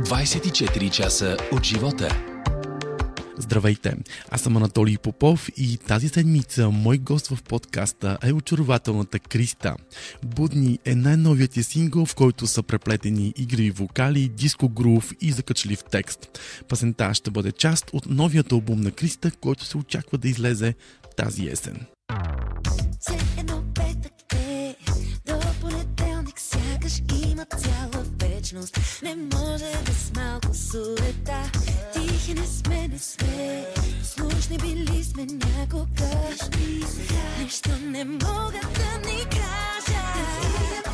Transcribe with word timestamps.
24 0.00 0.90
часа 0.90 1.36
от 1.52 1.64
живота. 1.64 2.08
Здравейте! 3.38 3.96
Аз 4.30 4.40
съм 4.40 4.56
Анатолий 4.56 4.98
Попов 4.98 5.48
и 5.56 5.76
тази 5.76 6.08
седмица 6.08 6.70
мой 6.70 6.98
гост 6.98 7.26
в 7.26 7.42
подкаста 7.42 8.18
е 8.22 8.32
очарователната 8.32 9.18
Криста. 9.18 9.76
Будни 10.24 10.78
е 10.84 10.94
най-новият 10.94 11.50
ти 11.50 11.62
сингъл, 11.62 12.06
в 12.06 12.14
който 12.14 12.46
са 12.46 12.62
преплетени 12.62 13.32
игри 13.36 13.70
вокали, 13.70 14.28
диско 14.28 14.68
грув 14.68 15.12
и 15.20 15.32
закачлив 15.32 15.84
текст. 15.90 16.40
Пасента 16.68 17.14
ще 17.14 17.30
бъде 17.30 17.52
част 17.52 17.90
от 17.92 18.06
новият 18.06 18.52
албум 18.52 18.80
на 18.80 18.90
Криста, 18.90 19.30
който 19.30 19.64
се 19.64 19.78
очаква 19.78 20.18
да 20.18 20.28
излезе 20.28 20.74
тази 21.16 21.46
есен. 21.48 21.86
Вечност. 28.50 29.02
Не 29.02 29.16
може 29.16 29.72
с 29.92 30.12
малко 30.16 30.54
сурета 30.54 31.50
Тихи 31.92 32.34
не 32.34 32.46
сме, 32.46 32.88
не 32.88 32.98
сме. 32.98 33.66
Слушни 34.02 34.58
били 34.58 35.04
сме 35.04 35.26
някога. 35.26 36.10
Нищо 37.42 37.70
не 37.80 38.04
мога 38.04 38.60
да 38.74 39.08
ни 39.08 39.24
кажа 39.24 40.89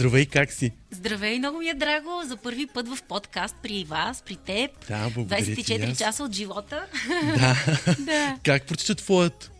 Здравей, 0.00 0.26
как 0.26 0.52
си? 0.52 0.72
Здравей, 0.90 1.38
много 1.38 1.58
ми 1.58 1.68
е 1.68 1.74
драго 1.74 2.22
за 2.26 2.36
първи 2.36 2.66
път 2.66 2.88
в 2.88 3.02
подкаст 3.02 3.56
при 3.62 3.84
вас, 3.84 4.22
при 4.26 4.36
теб. 4.36 4.70
Да, 4.88 5.10
благодаря 5.14 5.42
24 5.42 5.98
часа 5.98 6.24
от 6.24 6.32
живота. 6.32 6.86
Да. 7.38 7.56
да. 7.98 8.38
Как 8.44 8.66
протича 8.66 8.94
твоят 8.94 9.50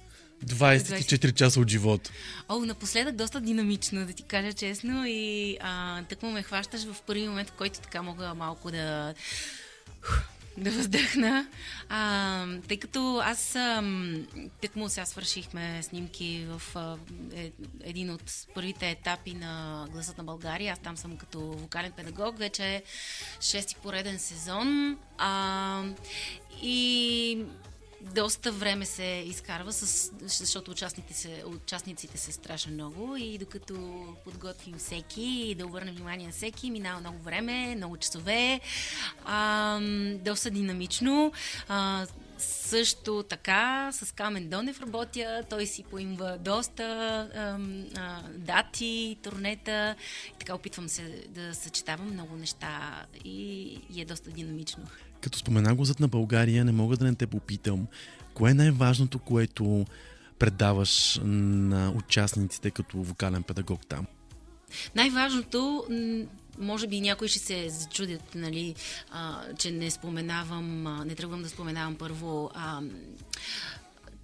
24 0.47 1.35
часа 1.35 1.61
от 1.61 1.69
живота? 1.69 2.11
О, 2.49 2.59
напоследък 2.59 3.17
доста 3.17 3.41
динамично, 3.41 4.07
да 4.07 4.13
ти 4.13 4.23
кажа 4.23 4.53
честно. 4.53 5.05
И 5.07 5.57
а, 5.61 6.03
тък 6.03 6.23
му 6.23 6.31
ме 6.31 6.43
хващаш 6.43 6.85
в 6.85 7.03
първи 7.07 7.29
момент, 7.29 7.49
в 7.49 7.53
който 7.53 7.81
така 7.81 8.03
мога 8.03 8.35
малко 8.35 8.71
да 8.71 9.15
да 10.59 10.71
въздъхна. 10.71 11.47
А, 11.89 12.47
тъй 12.69 12.77
като 12.77 13.21
аз 13.25 13.57
тък 14.61 14.77
му 14.77 14.89
сега 14.89 15.07
свършихме 15.07 15.83
снимки 15.83 16.47
в 16.49 16.63
а, 16.75 16.97
е, 17.35 17.53
един 17.81 18.11
от 18.11 18.33
първите 18.55 18.91
етапи 18.91 19.35
на 19.35 19.87
Гласът 19.93 20.19
на 20.19 20.25
България. 20.25 20.73
Аз 20.73 20.79
там 20.79 20.97
съм 20.97 21.17
като 21.17 21.41
вокален 21.41 21.93
педагог. 21.93 22.39
Вече 22.39 22.65
е 22.65 22.83
шести 23.41 23.77
пореден 23.83 24.19
сезон. 24.19 24.99
А, 25.19 25.83
и 26.63 27.39
доста 28.01 28.53
време 28.53 28.87
се 28.87 29.25
изкарва, 29.27 29.73
с, 29.73 30.13
защото 30.23 30.71
участниците 30.71 31.45
участниците 31.47 32.19
са 32.19 32.33
страшно 32.33 32.73
много 32.73 33.17
и 33.17 33.39
докато 33.39 34.05
подготвим 34.25 34.79
всеки 34.79 35.23
и 35.23 35.55
да 35.55 35.67
обърнем 35.67 35.95
внимание 35.95 36.27
на 36.27 36.33
всеки, 36.33 36.71
минава 36.71 37.01
много 37.01 37.19
време, 37.19 37.75
много 37.77 37.97
часове, 37.97 38.61
а, 39.25 39.81
доста 40.15 40.51
динамично. 40.51 41.33
А, 41.69 42.07
също 42.39 43.23
така 43.23 43.91
с 43.93 44.15
Камен 44.15 44.49
Донев 44.49 44.81
работя. 44.81 45.45
Той 45.51 45.67
си 45.67 45.83
поимва 45.83 46.39
доста 46.39 46.85
а, 47.35 47.59
а, 48.01 48.23
дати, 48.37 49.19
турнета 49.23 49.97
и 50.29 50.39
така 50.39 50.55
опитвам 50.55 50.89
се 50.89 51.25
да 51.29 51.55
съчетавам 51.55 52.13
много 52.13 52.37
неща 52.37 53.07
и, 53.25 53.63
и 53.95 54.01
е 54.01 54.05
доста 54.05 54.31
динамично. 54.31 54.85
Като 55.21 55.39
спомена 55.39 55.75
гласът 55.75 56.01
на 56.01 56.09
България, 56.09 56.65
не 56.65 56.73
мога 56.73 56.97
да 56.97 57.05
не 57.05 57.15
те 57.15 57.27
попитам, 57.27 57.87
кое 58.35 58.51
е 58.51 58.55
най-важното, 58.55 59.19
което 59.19 59.87
предаваш 60.39 61.21
на 61.25 61.91
участниците 61.97 62.71
като 62.71 62.99
вокален 62.99 63.43
педагог 63.43 63.87
там? 63.87 64.07
Най-важното, 64.95 65.85
може 66.59 66.87
би 66.87 67.01
някои 67.01 67.29
ще 67.29 67.39
се 67.39 67.69
зачудят, 67.69 68.35
нали, 68.35 68.75
а, 69.11 69.43
че 69.59 69.71
не 69.71 69.91
споменавам, 69.91 70.87
а, 70.87 71.05
не 71.05 71.15
тръгвам 71.15 71.43
да 71.43 71.49
споменавам 71.49 71.95
първо 71.95 72.51
а, 72.55 72.81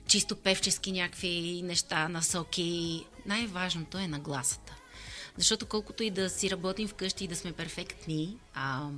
чисто 0.06 0.36
певчески 0.36 0.92
някакви 0.92 1.62
неща, 1.64 2.08
насоки. 2.08 3.04
Най-важното 3.26 3.98
е 3.98 4.08
нагласата. 4.08 4.74
Защото 5.36 5.66
колкото 5.66 6.02
и 6.02 6.10
да 6.10 6.30
си 6.30 6.50
работим 6.50 6.88
вкъщи 6.88 7.24
и 7.24 7.28
да 7.28 7.36
сме 7.36 7.52
перфектни, 7.52 8.36
а, 8.54 8.88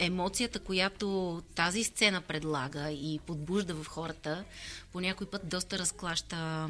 емоцията, 0.00 0.58
която 0.58 1.42
тази 1.54 1.84
сцена 1.84 2.20
предлага 2.20 2.90
и 2.90 3.20
подбужда 3.26 3.74
в 3.74 3.86
хората, 3.86 4.44
по 4.92 5.00
някой 5.00 5.26
път 5.26 5.48
доста 5.48 5.78
разклаща 5.78 6.68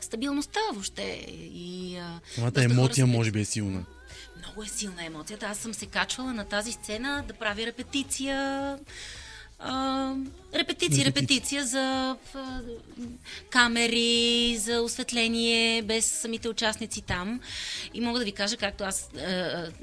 стабилността 0.00 0.60
въобще. 0.72 1.26
И, 1.54 2.00
Самата 2.34 2.62
емоция 2.62 3.06
може 3.06 3.30
би 3.30 3.40
е 3.40 3.44
силна. 3.44 3.84
Много 4.38 4.62
е 4.62 4.68
силна 4.68 5.04
емоцията. 5.04 5.46
Аз 5.46 5.58
съм 5.58 5.74
се 5.74 5.86
качвала 5.86 6.34
на 6.34 6.44
тази 6.44 6.72
сцена 6.72 7.24
да 7.28 7.34
правя 7.34 7.66
репетиция 7.66 8.78
а, 9.58 10.14
репетиция, 10.54 11.04
репетиция 11.04 11.64
за 11.64 12.16
а, 12.34 12.60
камери, 13.50 14.56
за 14.58 14.82
осветление, 14.82 15.82
без 15.82 16.10
самите 16.10 16.48
участници 16.48 17.02
там. 17.02 17.40
И 17.94 18.00
мога 18.00 18.18
да 18.18 18.24
ви 18.24 18.32
кажа, 18.32 18.56
както 18.56 18.84
аз, 18.84 19.08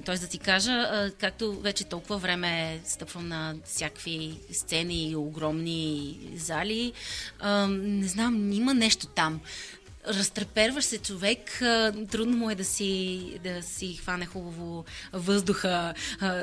т.е. 0.06 0.18
да 0.18 0.28
ти 0.28 0.38
кажа, 0.38 0.72
а, 0.72 1.12
както 1.20 1.60
вече 1.60 1.84
толкова 1.84 2.18
време 2.18 2.82
стъпвам 2.86 3.28
на 3.28 3.56
всякакви 3.66 4.38
сцени 4.52 5.10
и 5.10 5.16
огромни 5.16 6.20
зали, 6.36 6.94
а, 7.40 7.68
не 7.68 8.08
знам, 8.08 8.52
има 8.52 8.74
нещо 8.74 9.08
там 9.08 9.42
разтреперваш 10.08 10.86
се 10.86 10.98
човек, 10.98 11.60
трудно 12.12 12.38
му 12.38 12.50
е 12.50 12.56
да 12.56 12.66
си, 12.66 13.40
да 13.44 13.62
си 13.62 13.94
хване 13.94 14.26
хубаво 14.26 14.86
въздуха 15.14 15.94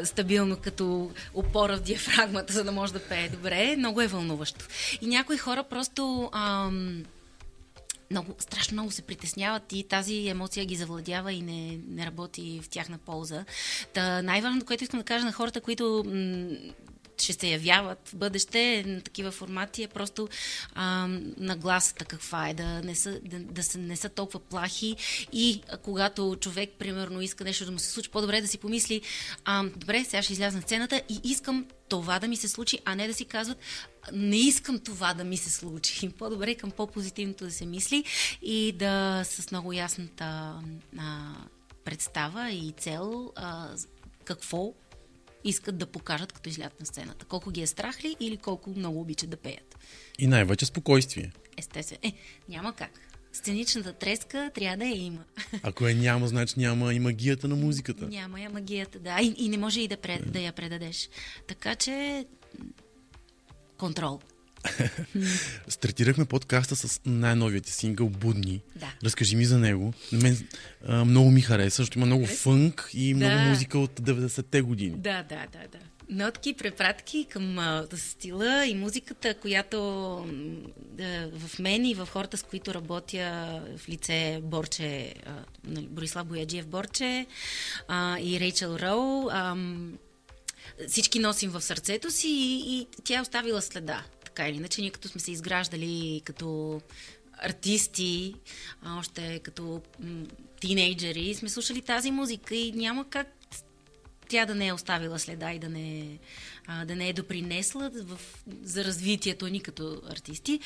стабилно 0.04 0.56
като 0.56 1.10
опора 1.34 1.76
в 1.76 1.82
диафрагмата, 1.82 2.52
за 2.52 2.64
да 2.64 2.72
може 2.72 2.92
да 2.92 3.00
пее 3.00 3.28
добре. 3.28 3.76
Много 3.76 4.00
е 4.00 4.06
вълнуващо. 4.06 4.66
И 5.00 5.06
някои 5.06 5.38
хора 5.38 5.64
просто 5.64 6.30
ам, 6.32 7.04
много, 8.10 8.34
страшно 8.38 8.72
много 8.74 8.90
се 8.90 9.02
притесняват 9.02 9.72
и 9.72 9.82
тази 9.88 10.28
емоция 10.28 10.66
ги 10.66 10.76
завладява 10.76 11.32
и 11.32 11.42
не, 11.42 11.78
не 11.88 12.06
работи 12.06 12.60
в 12.62 12.68
тяхна 12.68 12.98
полза. 12.98 13.44
Та 13.92 14.22
най-важното, 14.22 14.66
което 14.66 14.84
искам 14.84 15.00
да 15.00 15.04
кажа 15.04 15.24
на 15.24 15.32
хората, 15.32 15.60
които 15.60 16.04
м- 16.06 16.72
ще 17.22 17.32
се 17.32 17.48
явяват 17.48 18.08
в 18.08 18.16
бъдеще 18.16 18.84
на 18.86 19.00
такива 19.00 19.30
формати, 19.30 19.82
е 19.82 19.88
просто 19.88 20.28
а, 20.74 21.06
нагласата 21.36 22.04
каква 22.04 22.48
е, 22.48 22.54
да 22.54 22.82
не, 22.82 22.94
са, 22.94 23.20
да, 23.24 23.38
да 23.38 23.62
са, 23.62 23.78
не 23.78 23.96
са 23.96 24.08
толкова 24.08 24.40
плахи 24.40 24.96
и 25.32 25.62
а, 25.68 25.76
когато 25.76 26.36
човек, 26.40 26.70
примерно, 26.78 27.20
иска 27.20 27.44
нещо 27.44 27.64
да 27.64 27.70
му 27.72 27.78
се 27.78 27.90
случи, 27.90 28.10
по-добре 28.10 28.40
да 28.40 28.48
си 28.48 28.58
помисли, 28.58 29.02
а, 29.44 29.64
добре, 29.76 30.04
сега 30.04 30.22
ще 30.22 30.32
изляза 30.32 30.56
на 30.56 30.62
сцената 30.62 31.02
и 31.08 31.20
искам 31.24 31.66
това 31.88 32.18
да 32.18 32.28
ми 32.28 32.36
се 32.36 32.48
случи, 32.48 32.78
а 32.84 32.94
не 32.94 33.06
да 33.06 33.14
си 33.14 33.24
казват, 33.24 33.58
не 34.12 34.36
искам 34.36 34.78
това 34.78 35.14
да 35.14 35.24
ми 35.24 35.36
се 35.36 35.50
случи. 35.50 36.08
По-добре 36.18 36.54
към 36.54 36.70
по-позитивното 36.70 37.44
да 37.44 37.50
се 37.50 37.66
мисли 37.66 38.04
и 38.42 38.72
да 38.72 39.22
с 39.24 39.50
много 39.50 39.72
ясната 39.72 40.54
а, 40.98 41.34
представа 41.84 42.50
и 42.50 42.72
цел 42.72 43.32
а, 43.36 43.68
какво 44.24 44.72
искат 45.44 45.78
да 45.78 45.86
покажат, 45.86 46.32
като 46.32 46.48
излязат 46.48 46.80
на 46.80 46.86
сцената. 46.86 47.24
Колко 47.24 47.50
ги 47.50 47.62
е 47.62 47.66
страх 47.66 48.04
ли 48.04 48.16
или 48.20 48.36
колко 48.36 48.70
много 48.70 49.00
обичат 49.00 49.30
да 49.30 49.36
пеят. 49.36 49.78
И 50.18 50.26
най-вече 50.26 50.66
спокойствие. 50.66 51.32
Естествено. 51.56 52.00
Е, 52.02 52.12
няма 52.48 52.72
как. 52.72 52.90
Сценичната 53.32 53.92
треска 53.92 54.50
трябва 54.54 54.76
да 54.76 54.84
я 54.84 54.96
има. 54.96 55.24
Ако 55.62 55.86
е 55.88 55.94
няма, 55.94 56.28
значи 56.28 56.54
няма 56.56 56.94
и 56.94 56.98
магията 57.00 57.48
на 57.48 57.56
музиката. 57.56 58.06
Няма 58.06 58.40
я 58.40 58.50
магията, 58.50 58.98
да. 58.98 59.18
И, 59.22 59.34
и 59.38 59.48
не 59.48 59.58
може 59.58 59.80
и 59.80 59.88
да, 59.88 59.96
пред, 59.96 60.32
да 60.32 60.40
я 60.40 60.52
предадеш. 60.52 61.08
Така 61.48 61.74
че 61.74 62.26
контрол. 63.78 64.20
Стартирахме 65.68 66.24
подкаста 66.24 66.76
с 66.76 67.00
най-новият 67.06 67.66
сингъл 67.66 68.08
Будни. 68.08 68.60
Да. 68.76 68.92
Разкажи 69.04 69.36
ми 69.36 69.44
за 69.44 69.58
него. 69.58 69.92
Мен 70.12 70.48
а, 70.86 71.04
много 71.04 71.30
ми 71.30 71.40
хареса, 71.40 71.82
защото 71.82 71.98
има 71.98 72.06
много 72.06 72.26
фънк 72.26 72.90
и 72.94 73.14
много 73.14 73.34
Да. 73.34 73.40
музика 73.48 73.78
от 73.78 74.00
90-те 74.00 74.60
години. 74.62 74.94
Да, 74.96 75.22
да, 75.22 75.46
да, 75.52 75.58
да. 75.72 75.78
Нотки, 76.12 76.54
препратки 76.54 77.26
към 77.30 77.58
а, 77.58 77.86
стила 77.96 78.66
и 78.66 78.74
музиката, 78.74 79.34
която 79.34 79.78
да, 80.76 81.30
в 81.38 81.58
мен 81.58 81.84
и 81.86 81.94
в 81.94 82.08
хората, 82.12 82.36
с 82.36 82.42
които 82.42 82.74
работя 82.74 83.60
в 83.78 83.88
лице 83.88 84.40
Борче, 84.42 85.14
а, 85.26 85.32
нали, 85.64 85.86
Борислав 85.90 86.26
Бояджиев 86.26 86.66
Борче 86.66 87.26
а, 87.88 88.18
и 88.20 88.40
Рейчел 88.40 88.78
Роу, 88.82 89.28
ам, 89.30 89.98
всички 90.88 91.18
носим 91.18 91.50
в 91.50 91.60
сърцето 91.62 92.10
си 92.10 92.28
и, 92.28 92.78
и 92.78 92.86
тя 93.04 93.18
е 93.18 93.22
оставила 93.22 93.62
следа. 93.62 94.04
Така 94.34 94.48
или 94.48 94.56
иначе, 94.56 94.80
ние 94.80 94.90
като 94.90 95.08
сме 95.08 95.20
се 95.20 95.32
изграждали 95.32 96.22
като 96.24 96.80
артисти, 97.38 98.34
още 98.88 99.38
като 99.38 99.82
тинейджери, 100.60 101.34
сме 101.34 101.48
слушали 101.48 101.82
тази 101.82 102.10
музика 102.10 102.54
и 102.54 102.72
няма 102.72 103.04
как 103.10 103.26
тя 104.28 104.46
да 104.46 104.54
не 104.54 104.66
е 104.66 104.72
оставила 104.72 105.18
следа 105.18 105.52
и 105.52 105.58
да 105.58 105.68
не, 105.68 106.18
а, 106.66 106.84
да 106.84 106.96
не 106.96 107.08
е 107.08 107.12
допринесла 107.12 107.90
в, 107.94 108.18
за 108.62 108.84
развитието 108.84 109.48
ни 109.48 109.60
като 109.60 110.02
артисти. 110.10 110.60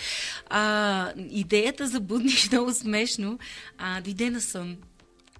А, 0.46 1.12
идеята 1.30 1.88
за 1.88 2.00
будниш 2.00 2.50
много 2.50 2.72
смешно 2.74 3.38
а, 3.78 4.00
дойде 4.00 4.30
на 4.30 4.40
сън. 4.40 4.76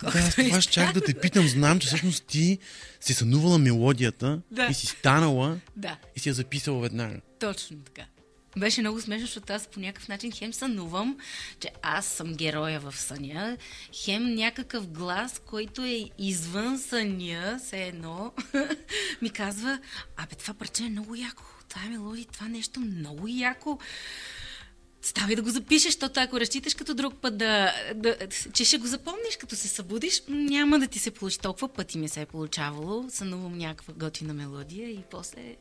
Да, 0.02 0.18
аз 0.18 0.34
това 0.34 0.60
ще 0.60 0.72
чак 0.72 0.92
да 0.94 1.00
те 1.00 1.14
питам. 1.14 1.48
Знам, 1.48 1.80
че 1.80 1.86
всъщност 1.86 2.24
ти 2.24 2.58
си 3.00 3.14
сънувала 3.14 3.58
мелодията 3.58 4.40
Да. 4.50 4.66
и 4.66 4.74
си 4.74 4.86
станала 4.86 5.58
Да, 5.76 5.98
и 6.16 6.20
си 6.20 6.28
я 6.28 6.34
записала 6.34 6.80
веднага. 6.80 7.20
точно 7.40 7.76
така. 7.78 8.02
Беше 8.56 8.80
много 8.80 9.00
смешно, 9.00 9.26
защото 9.26 9.52
аз 9.52 9.66
по 9.66 9.80
някакъв 9.80 10.08
начин 10.08 10.32
хем 10.32 10.52
сънувам, 10.52 11.18
че 11.60 11.70
аз 11.82 12.06
съм 12.06 12.34
героя 12.34 12.80
в 12.80 12.96
съня, 12.96 13.56
хем 13.92 14.34
някакъв 14.34 14.86
глас, 14.86 15.40
който 15.46 15.82
е 15.82 16.10
извън 16.18 16.78
съня, 16.78 17.60
все 17.64 17.82
едно, 17.82 18.32
ми 19.22 19.30
казва, 19.30 19.78
абе 20.16 20.34
това 20.34 20.54
парче 20.54 20.84
е 20.84 20.88
много 20.88 21.14
яко, 21.14 21.42
това 21.68 21.82
е 21.86 21.88
мелодия, 21.88 22.26
това 22.32 22.48
нещо 22.48 22.80
много 22.80 23.28
яко. 23.28 23.78
Ставай 25.02 25.36
да 25.36 25.42
го 25.42 25.50
запишеш, 25.50 25.84
защото 25.84 26.20
ако 26.20 26.40
разчиташ 26.40 26.74
като 26.74 26.94
друг 26.94 27.14
път 27.14 27.38
да, 27.38 27.74
да, 27.94 28.16
че 28.52 28.64
ще 28.64 28.78
го 28.78 28.86
запомниш, 28.86 29.36
като 29.40 29.56
се 29.56 29.68
събудиш, 29.68 30.22
няма 30.28 30.78
да 30.78 30.86
ти 30.86 30.98
се 30.98 31.10
получи. 31.10 31.38
Толкова 31.38 31.68
пъти 31.68 31.98
ми 31.98 32.08
се 32.08 32.20
е 32.20 32.26
получавало. 32.26 33.10
Сънувам 33.10 33.58
някаква 33.58 33.94
готина 33.94 34.34
мелодия 34.34 34.90
и 34.90 35.00
после 35.10 35.40
Е, 35.40 35.56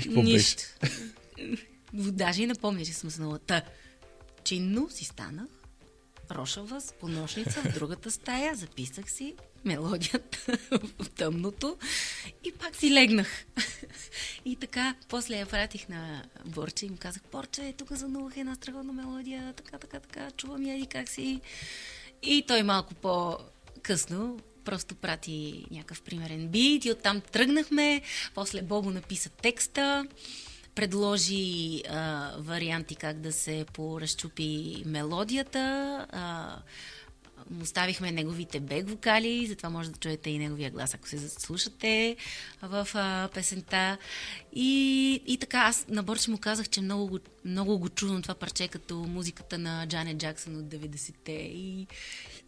какво 0.00 0.22
беше? 0.22 0.56
Даже 1.92 2.42
и 2.42 2.46
напомня, 2.46 2.84
че 2.84 2.92
съм 2.92 3.10
сънала. 3.10 3.38
Та, 3.38 3.62
чинно 4.44 4.90
си 4.90 5.04
станах, 5.04 5.48
рошава 6.30 6.80
с 6.80 6.92
поношница 6.92 7.62
в 7.62 7.74
другата 7.74 8.10
стая, 8.10 8.54
записах 8.54 9.10
си 9.10 9.34
мелодията 9.64 10.38
в 10.98 11.10
тъмното 11.10 11.76
и 12.44 12.52
пак 12.52 12.76
си 12.76 12.94
легнах. 12.94 13.46
И 14.44 14.56
така, 14.56 14.94
после 15.08 15.34
я 15.34 15.46
пратих 15.46 15.88
на 15.88 16.22
Борче 16.44 16.86
и 16.86 16.90
му 16.90 16.96
казах, 17.00 17.22
Борче, 17.32 17.74
тук 17.78 17.92
занувах 17.92 18.36
една 18.36 18.54
страхотна 18.54 18.92
мелодия, 18.92 19.52
така, 19.52 19.78
така, 19.78 20.00
така, 20.00 20.30
чувам 20.30 20.66
я 20.66 20.76
и 20.76 20.86
как 20.86 21.08
си. 21.08 21.40
И 22.22 22.44
той 22.48 22.62
малко 22.62 22.94
по-късно 22.94 24.40
просто 24.64 24.94
прати 24.94 25.66
някакъв 25.70 26.02
примерен 26.02 26.48
бит 26.48 26.84
и 26.84 26.90
оттам 26.90 27.20
тръгнахме. 27.20 28.02
После 28.34 28.62
Бобо 28.62 28.90
написа 28.90 29.28
текста, 29.28 30.06
предложи 30.78 31.82
а, 31.84 32.32
варианти 32.38 32.94
как 32.94 33.16
да 33.16 33.32
се 33.32 33.66
поразчупи 33.72 34.82
мелодията. 34.86 35.58
А, 36.10 36.56
оставихме 37.62 38.12
неговите 38.12 38.60
бек 38.60 38.88
вокали, 38.88 39.46
затова 39.46 39.70
може 39.70 39.90
да 39.90 39.98
чуете 39.98 40.30
и 40.30 40.38
неговия 40.38 40.70
глас, 40.70 40.94
ако 40.94 41.08
се 41.08 41.16
заслушате 41.16 42.16
в 42.62 42.88
а, 42.94 43.28
песента. 43.28 43.96
И, 44.54 44.70
и 45.26 45.38
така, 45.38 45.58
аз 45.58 45.86
на 45.88 46.02
Борче 46.02 46.30
му 46.30 46.38
казах, 46.38 46.68
че 46.68 46.80
много, 46.80 47.06
го- 47.06 47.18
много 47.44 47.78
го 47.78 47.88
чувам 47.88 48.22
това 48.22 48.34
парче 48.34 48.68
като 48.68 48.96
музиката 48.96 49.58
на 49.58 49.86
Джанет 49.86 50.16
Джаксън 50.16 50.56
от 50.56 50.64
90-те. 50.64 51.32
И, 51.32 51.86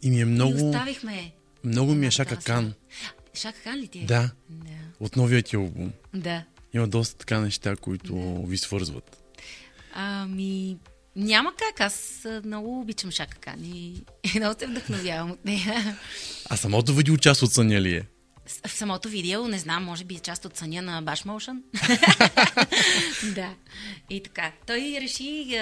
И 0.01 0.09
ми 0.09 0.17
е 0.17 0.21
и 0.21 0.25
много, 0.25 0.67
оставихме. 0.67 1.31
много 1.63 1.93
ми 1.93 2.07
е 2.07 2.11
Шака 2.11 2.37
Кан 2.37 2.73
Шака 3.33 3.59
Кан 3.63 3.75
ли 3.75 3.87
ти 3.87 3.99
е? 3.99 4.05
Да. 4.05 4.31
Да. 4.49 4.69
от 4.99 5.15
новият 5.15 5.45
ти 5.45 5.55
албум. 5.55 5.91
да. 6.13 6.43
Има 6.73 6.87
доста 6.87 7.17
така 7.17 7.39
неща, 7.39 7.75
които 7.75 8.43
ви 8.47 8.57
свързват. 8.57 9.17
Ами, 9.93 10.77
няма 11.15 11.53
как. 11.55 11.81
Аз 11.81 12.27
много 12.45 12.79
обичам 12.79 13.11
Шака 13.11 13.37
Кан 13.37 13.65
и 13.65 14.03
много 14.35 14.59
се 14.59 14.67
вдъхновявам 14.67 15.31
от 15.31 15.45
нея. 15.45 15.97
А 16.49 16.57
самото 16.57 16.93
видео 16.93 17.17
част 17.17 17.41
от 17.41 17.51
съня 17.53 17.81
ли 17.81 17.95
е? 17.95 18.05
В 18.67 18.71
самото 18.71 19.09
видео, 19.09 19.47
не 19.47 19.59
знам, 19.59 19.83
може 19.83 20.03
би 20.03 20.15
е 20.15 20.19
част 20.19 20.45
от 20.45 20.57
съня 20.57 20.81
на 20.81 21.03
Bash 21.03 21.25
Motion. 21.25 21.61
да. 23.35 23.53
И 24.09 24.23
така. 24.23 24.51
Той 24.67 24.97
реши, 25.01 25.59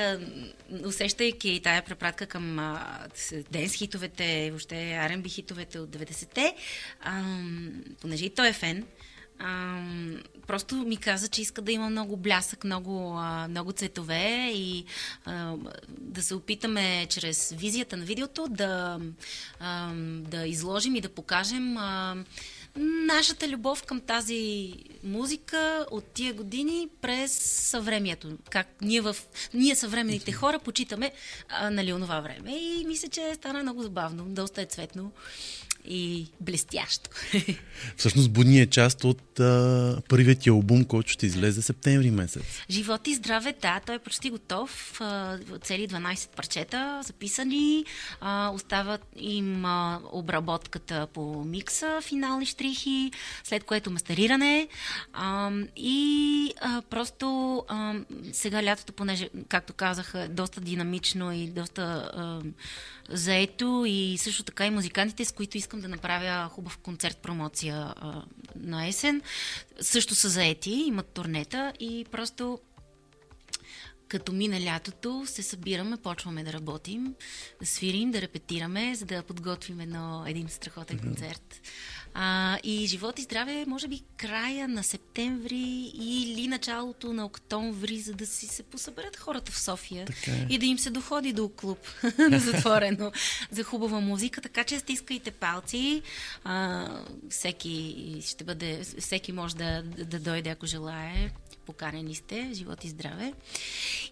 усещайки 0.86 1.62
тая 1.64 1.86
препратка 1.86 2.26
към 2.26 2.78
денс 3.52 3.74
хитовете, 3.74 4.50
въобще 4.50 4.76
R&B 4.76 5.30
хитовете 5.30 5.80
от 5.80 5.90
90-те, 5.90 6.56
ам, 7.02 7.84
понеже 8.02 8.26
и 8.26 8.30
той 8.30 8.48
е 8.48 8.54
фен, 8.54 8.86
ам, 9.40 10.22
просто 10.48 10.76
ми 10.76 10.98
каза, 10.98 11.28
че 11.28 11.42
иска 11.42 11.62
да 11.62 11.72
има 11.72 11.90
много 11.90 12.18
блясък, 12.18 12.64
много, 12.64 13.16
а, 13.18 13.48
много 13.48 13.72
цветове 13.72 14.52
и 14.56 14.86
а, 15.26 15.56
да 15.88 16.22
се 16.22 16.36
опитаме 16.36 17.06
чрез 17.10 17.54
визията 17.58 17.98
на 17.98 18.06
видеото 18.06 18.48
да, 18.50 19.00
а, 19.60 19.94
да 20.04 20.48
изложим 20.48 20.96
и 20.96 21.02
да 21.02 21.10
покажем 21.10 21.78
а, 21.78 22.16
нашата 23.06 23.48
любов 23.48 23.84
към 23.84 24.02
тази 24.02 24.74
музика 25.04 25.86
от 25.92 26.06
тия 26.06 26.34
години 26.34 26.88
през 27.02 27.32
съвремието. 27.42 28.38
Как 28.50 28.68
ние, 28.82 29.02
в, 29.02 29.16
ние 29.54 29.76
съвременните 29.76 30.32
хора 30.32 30.60
почитаме 30.60 31.12
а, 31.50 31.70
нали, 31.70 31.94
онова 31.94 32.20
време. 32.20 32.52
И 32.52 32.86
мисля, 32.88 33.10
че 33.10 33.36
стана 33.36 33.64
много 33.64 33.84
забавно. 33.84 34.26
Доста 34.26 34.62
е 34.62 34.66
цветно 34.66 35.12
и 35.90 36.28
блестящо. 36.42 37.10
Всъщност 37.98 38.32
Будни 38.32 38.62
е 38.62 38.66
част 38.66 39.04
от 39.04 39.40
а, 39.40 40.02
първият 40.10 40.40
ти 40.40 40.50
албум, 40.50 40.86
който 40.86 41.10
ще 41.12 41.26
излезе 41.26 41.62
септември 41.62 42.12
месец. 42.12 42.44
Живот 42.70 43.08
и 43.08 43.16
здраве, 43.16 43.56
да, 43.62 43.80
той 43.86 43.96
е 43.96 44.00
почти 44.00 44.30
готов. 44.30 45.02
А, 45.02 45.38
Цели 45.62 45.88
12 45.88 46.30
парчета 46.36 47.02
записани. 47.04 47.86
А, 48.22 48.50
Остават 48.50 49.02
им 49.16 49.66
а, 49.66 50.02
обработката 50.12 51.08
по 51.14 51.44
микса, 51.44 52.00
финални 52.04 52.46
штрихи, 52.46 53.12
след 53.44 53.64
което 53.64 53.92
мастериране. 53.92 54.68
А, 55.14 55.52
И 55.76 56.54
а, 56.62 56.82
просто 56.82 57.58
а, 57.68 57.94
сега 58.34 58.64
лятото, 58.64 58.94
понеже, 58.94 59.30
както 59.50 59.74
казах, 59.74 60.14
е 60.16 60.28
доста 60.28 60.62
динамично 60.62 61.34
и 61.34 61.48
доста 61.48 61.82
а, 61.82 62.42
заето 63.10 63.84
и 63.88 64.18
също 64.18 64.44
така 64.44 64.66
и 64.66 64.70
музикантите, 64.70 65.26
с 65.26 65.32
които 65.32 65.58
искам 65.58 65.82
да 65.82 65.88
направя 65.88 66.50
хубав 66.50 66.78
концерт 66.78 67.18
промоция 67.18 67.94
а, 67.96 68.24
на 68.56 68.88
есен, 68.88 69.22
също 69.82 70.16
са 70.16 70.30
заети, 70.30 70.72
имат 70.72 71.08
турнета 71.08 71.74
и 71.80 72.06
просто 72.12 72.60
като 74.08 74.32
мине 74.32 74.66
лятото, 74.66 75.24
се 75.26 75.44
събираме, 75.44 75.98
почваме 75.98 76.44
да 76.44 76.54
работим, 76.54 77.16
да 77.60 77.66
свирим, 77.66 78.12
да 78.12 78.22
репетираме, 78.22 78.96
за 78.96 79.06
да 79.06 79.24
подготвим 79.24 79.80
едно, 79.80 80.24
един 80.28 80.50
страхотен 80.50 81.00
концерт. 81.00 81.62
А, 82.14 82.58
и 82.64 82.88
живот 82.88 83.20
и 83.20 83.22
здраве, 83.22 83.66
може 83.68 83.88
би 83.88 84.02
края 84.18 84.68
на 84.68 84.84
септември 84.84 85.92
или 85.94 86.48
началото 86.48 87.14
на 87.14 87.26
октомври, 87.26 88.00
за 88.00 88.14
да 88.14 88.26
си 88.26 88.48
се 88.48 88.64
посъберат 88.64 89.18
хората 89.18 89.52
в 89.52 89.60
София 89.60 90.08
е. 90.28 90.48
и 90.50 90.58
да 90.58 90.66
им 90.66 90.80
се 90.80 90.90
доходи 90.90 91.34
до 91.34 91.50
клуб 91.50 91.80
на 92.18 92.40
затворено 92.40 93.12
за 93.52 93.64
хубава 93.64 94.00
музика. 94.00 94.42
Така 94.42 94.64
че 94.64 94.80
стискайте 94.80 95.32
палци. 95.32 96.02
А, 96.44 96.88
всеки 97.30 97.96
ще 98.26 98.44
бъде, 98.44 98.82
всеки 99.00 99.32
може 99.32 99.56
да, 99.56 99.84
да, 99.84 100.06
да 100.06 100.20
дойде, 100.20 100.50
ако 100.50 100.66
желае. 100.66 101.30
Поканени 101.70 102.16
сте. 102.16 102.50
Живот 102.54 102.84
и 102.84 102.90
здраве. 102.90 103.34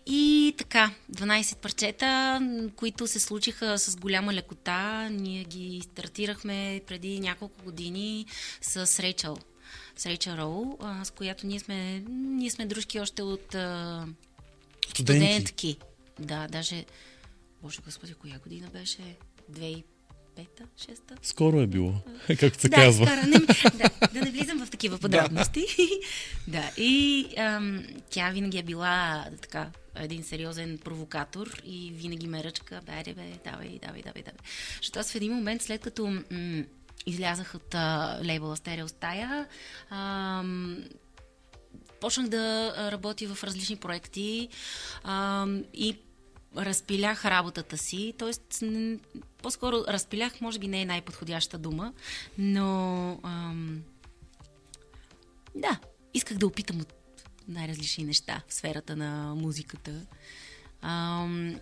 И 0.06 0.54
така, 0.58 0.92
12 1.12 1.56
парчета, 1.56 2.40
които 2.76 3.08
се 3.08 3.20
случиха 3.20 3.80
с 3.80 3.96
голяма 3.96 4.34
лекота. 4.34 5.10
Ние 5.10 5.44
ги 5.44 5.82
стартирахме 5.84 6.82
преди 6.88 7.20
няколко 7.20 7.64
години 7.64 8.26
с 8.62 9.00
Рейчел. 9.00 9.38
С 9.98 10.06
Рейчел 10.06 10.32
Роу, 10.32 10.78
с 11.04 11.12
която 11.12 11.48
ние 11.48 11.60
сме, 11.60 12.04
ние 12.10 12.52
сме 12.52 12.66
дружки 12.66 13.00
още 13.00 13.22
от 13.24 13.56
а, 13.56 14.06
Студенти. 14.90 15.26
студентки. 15.26 15.78
Да, 16.20 16.48
даже, 16.48 16.86
боже 17.62 17.80
господи, 17.86 18.14
коя 18.14 18.40
година 18.40 18.68
беше? 18.74 19.02
2005 19.52 19.84
пета, 20.38 20.64
шеста. 20.86 21.16
Скоро 21.22 21.62
е 21.62 21.68
било, 21.68 21.94
както 22.40 22.60
се 22.60 22.70
да, 22.70 22.76
казва. 22.76 23.08
Скоро, 23.08 23.28
не, 23.28 23.40
да, 23.78 23.90
да 24.14 24.22
не 24.22 24.32
влизам 24.32 24.66
в 24.66 24.70
такива 24.70 24.98
подробности. 25.02 25.66
да, 26.48 26.72
и 26.78 27.26
ам, 27.38 27.84
тя 28.10 28.30
винаги 28.30 28.58
е 28.58 28.64
била 28.64 29.26
така 29.42 29.70
един 29.96 30.24
сериозен 30.24 30.78
провокатор 30.78 31.62
и 31.66 31.92
винаги 31.96 32.28
ме 32.28 32.44
ръчка, 32.44 32.82
бе, 32.86 33.14
бе, 33.14 33.14
давай, 33.44 33.80
давай, 33.82 34.02
давай, 34.02 34.02
давай. 34.24 34.40
Защото 34.78 35.00
аз 35.00 35.12
в 35.12 35.16
един 35.16 35.34
момент, 35.34 35.62
след 35.62 35.82
като 35.82 36.08
м- 36.08 36.64
излязах 37.06 37.56
от 37.56 37.76
а, 37.76 38.20
лейбъла 38.24 38.58
Стереостая, 38.58 39.48
ам, 39.90 40.78
почнах 42.02 42.28
да 42.28 42.74
работя 42.92 43.28
в 43.28 43.44
различни 43.44 43.76
проекти 43.76 44.50
ам, 45.04 45.64
и 45.74 45.98
разпилях 46.58 47.26
работата 47.26 47.78
си, 47.78 48.14
т.е. 48.18 48.66
по-скоро 49.42 49.84
разпилях, 49.88 50.42
може 50.42 50.60
би 50.60 50.68
не 50.68 50.82
е 50.82 50.86
най-подходяща 50.86 51.58
дума, 51.58 51.94
но 52.38 53.20
ам, 53.24 53.84
да, 55.56 55.80
исках 56.14 56.38
да 56.38 56.48
опитам 56.48 56.82
от 56.82 56.94
най-различни 57.48 58.04
неща 58.04 58.42
в 58.48 58.54
сферата 58.54 58.96
на 58.96 59.36
музиката. 59.36 59.92
Ам, 60.82 61.60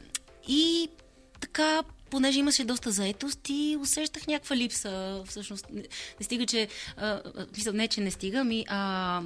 и 0.48 0.89
така, 1.39 1.84
понеже 2.10 2.39
имаше 2.39 2.65
доста 2.65 2.92
заетост 2.92 3.39
и 3.50 3.77
усещах 3.82 4.27
някаква 4.27 4.56
липса. 4.56 5.24
Всъщност, 5.27 5.65
не, 5.72 5.84
не 6.20 6.24
стига, 6.24 6.46
че... 6.46 6.68
А, 6.98 7.22
не, 7.74 7.88
че 7.88 8.01
не 8.01 8.12
стига, 8.12 8.44
ми... 8.44 8.65
А, 8.68 9.22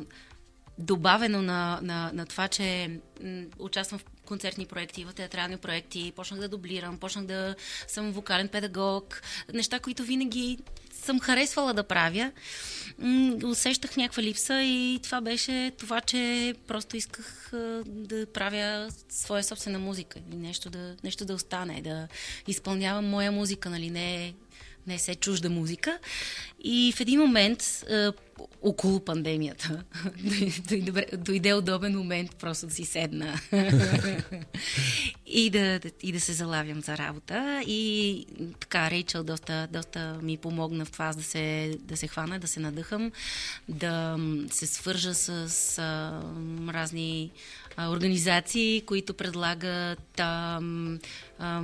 добавено 0.79 1.41
на, 1.41 1.79
на, 1.81 2.11
на 2.13 2.25
това, 2.25 2.47
че 2.47 2.99
м, 3.23 3.45
участвам 3.59 3.99
в 3.99 4.05
концертни 4.29 4.65
проекти, 4.65 5.05
в 5.05 5.13
театрални 5.13 5.57
проекти, 5.57 6.13
почнах 6.15 6.39
да 6.39 6.47
дублирам, 6.47 6.97
почнах 6.97 7.25
да 7.25 7.55
съм 7.87 8.11
вокален 8.11 8.47
педагог, 8.47 9.21
неща, 9.53 9.79
които 9.79 10.03
винаги 10.03 10.57
съм 11.03 11.19
харесвала 11.19 11.73
да 11.73 11.83
правя. 11.83 12.31
Усещах 13.43 13.97
някаква 13.97 14.23
липса 14.23 14.61
и 14.61 14.99
това 15.03 15.21
беше 15.21 15.71
това, 15.77 16.01
че 16.01 16.53
просто 16.67 16.97
исках 16.97 17.49
да 17.85 18.25
правя 18.33 18.89
своя 19.09 19.43
собствена 19.43 19.79
музика 19.79 20.19
и 20.33 20.35
нещо 20.35 20.69
да, 20.69 20.95
нещо 21.03 21.25
да 21.25 21.33
остане, 21.33 21.81
да 21.81 22.07
изпълнявам 22.47 23.05
моя 23.05 23.31
музика, 23.31 23.69
нали, 23.69 23.89
не 23.89 24.33
не 24.89 24.99
се 24.99 25.15
чужда 25.15 25.49
музика. 25.49 25.99
И 26.63 26.93
в 26.95 26.99
един 26.99 27.19
момент, 27.19 27.63
около 28.61 28.99
пандемията, 28.99 29.83
дойде, 31.17 31.53
удобен 31.53 31.97
момент 31.97 32.35
просто 32.35 32.67
да 32.67 32.73
си 32.73 32.85
седна 32.85 33.39
и, 35.25 35.49
да, 35.49 35.79
и 36.01 36.11
да 36.11 36.19
се 36.19 36.33
залавям 36.33 36.81
за 36.81 36.97
работа. 36.97 37.63
И 37.67 38.25
така, 38.59 38.91
Рейчел 38.91 39.23
доста, 39.23 39.67
доста 39.71 40.19
ми 40.21 40.37
помогна 40.37 40.85
в 40.85 40.91
това 40.91 41.13
да 41.13 41.23
се, 41.23 41.77
да 41.81 41.97
се 41.97 42.07
хвана, 42.07 42.39
да 42.39 42.47
се 42.47 42.59
надъхам, 42.59 43.11
да 43.69 44.17
се 44.51 44.67
свържа 44.67 45.13
с, 45.13 45.49
с 45.49 45.79
разни 46.67 47.31
организации, 47.87 48.81
които 48.85 49.13
предлагат 49.13 50.19
а, 50.19 50.61
а, 51.39 51.63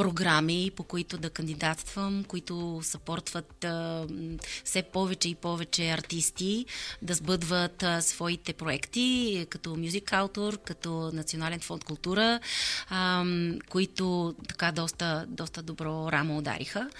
програми, 0.00 0.70
по 0.76 0.82
които 0.82 1.18
да 1.18 1.30
кандидатствам, 1.30 2.24
които 2.24 2.80
съпортват 2.82 3.66
все 4.64 4.82
повече 4.82 5.28
и 5.28 5.34
повече 5.34 5.90
артисти 5.90 6.66
да 7.02 7.14
сбъдват 7.14 7.84
своите 8.00 8.52
проекти, 8.52 9.46
като 9.50 9.76
мюзик 9.76 10.12
автор, 10.12 10.58
като 10.58 11.10
Национален 11.12 11.60
фонд 11.60 11.84
култура, 11.84 12.40
които 13.68 14.34
така 14.48 14.72
доста, 14.72 15.24
доста 15.28 15.62
добро 15.62 16.12
рамо 16.12 16.38
удариха. 16.38 16.90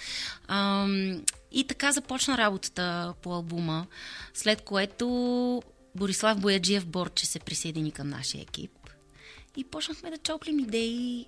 И 1.51 1.63
така 1.67 1.91
започна 1.91 2.37
работата 2.37 3.13
по 3.21 3.33
албума, 3.33 3.87
след 4.33 4.61
което 4.61 5.63
Борислав 5.95 6.39
Бояджиев 6.39 6.85
Борче 6.85 7.25
се 7.25 7.39
присъедини 7.39 7.91
към 7.91 8.09
нашия 8.09 8.41
екип. 8.41 8.80
И 9.57 9.63
почнахме 9.63 10.11
да 10.11 10.17
чоплим 10.17 10.59
идеи. 10.59 11.25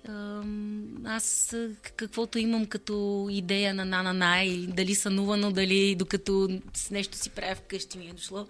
Аз 1.04 1.56
каквото 1.96 2.38
имам 2.38 2.66
като 2.66 3.28
идея 3.30 3.74
на 3.74 3.84
на-на-на 3.84 4.66
дали 4.68 4.94
сънувано, 4.94 5.52
дали 5.52 5.94
докато 5.94 6.60
с 6.74 6.90
нещо 6.90 7.18
си 7.18 7.30
правя 7.30 7.54
вкъщи 7.54 7.98
ми 7.98 8.06
е 8.06 8.12
дошло, 8.12 8.46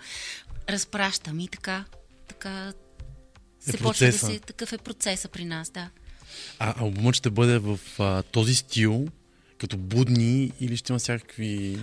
разпращам 0.68 1.40
и 1.40 1.48
така, 1.48 1.84
така 2.28 2.72
е 3.68 3.70
се 3.70 3.78
почва 3.78 4.06
да 4.06 4.12
се... 4.12 4.38
Такъв 4.38 4.72
е 4.72 4.78
процеса 4.78 5.28
при 5.28 5.44
нас, 5.44 5.70
да. 5.70 5.90
А 6.58 6.82
албумът 6.82 7.14
ще 7.14 7.30
бъде 7.30 7.58
в 7.58 7.80
а, 7.98 8.22
този 8.22 8.54
стил, 8.54 9.08
като 9.64 9.76
будни 9.76 10.52
или 10.60 10.76
ще 10.76 10.92
има 10.92 10.98
всякакви 10.98 11.78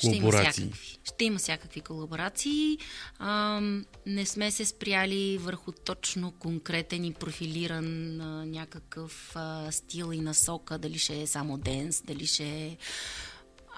колаборации? 0.00 0.52
Ще 0.52 0.64
има 0.64 0.70
всякакви, 0.72 0.98
ще 1.04 1.24
има 1.24 1.38
всякакви 1.38 1.80
колаборации. 1.80 2.78
А, 3.18 3.60
не 4.06 4.26
сме 4.26 4.50
се 4.50 4.64
спряли 4.64 5.38
върху 5.38 5.72
точно 5.72 6.32
конкретен 6.32 7.04
и 7.04 7.12
профилиран 7.12 8.20
а, 8.20 8.46
някакъв 8.46 9.32
а, 9.34 9.72
стил 9.72 10.12
и 10.12 10.20
насока, 10.20 10.78
дали 10.78 10.98
ще 10.98 11.22
е 11.22 11.26
само 11.26 11.58
денс, 11.58 12.02
дали 12.06 12.26
ще 12.26 12.44
е 12.44 12.76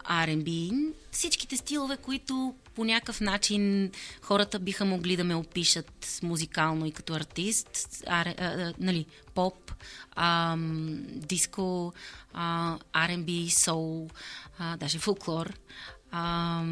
R&B. 0.09 0.73
Всичките 1.11 1.57
стилове, 1.57 1.97
които 1.97 2.55
по 2.75 2.85
някакъв 2.85 3.21
начин 3.21 3.91
хората 4.23 4.59
биха 4.59 4.85
могли 4.85 5.17
да 5.17 5.25
ме 5.25 5.35
опишат 5.35 6.21
музикално 6.23 6.87
и 6.87 6.93
като 6.93 7.15
артист. 7.15 8.03
А, 8.07 8.35
а, 8.39 8.73
нали, 8.79 9.07
поп, 9.35 9.73
а, 10.17 10.57
диско, 11.15 11.93
а, 12.35 12.79
R&B, 12.95 13.49
соул, 13.49 14.11
а, 14.59 14.77
даже 14.77 14.99
фолклор. 14.99 15.53
А, 16.11 16.63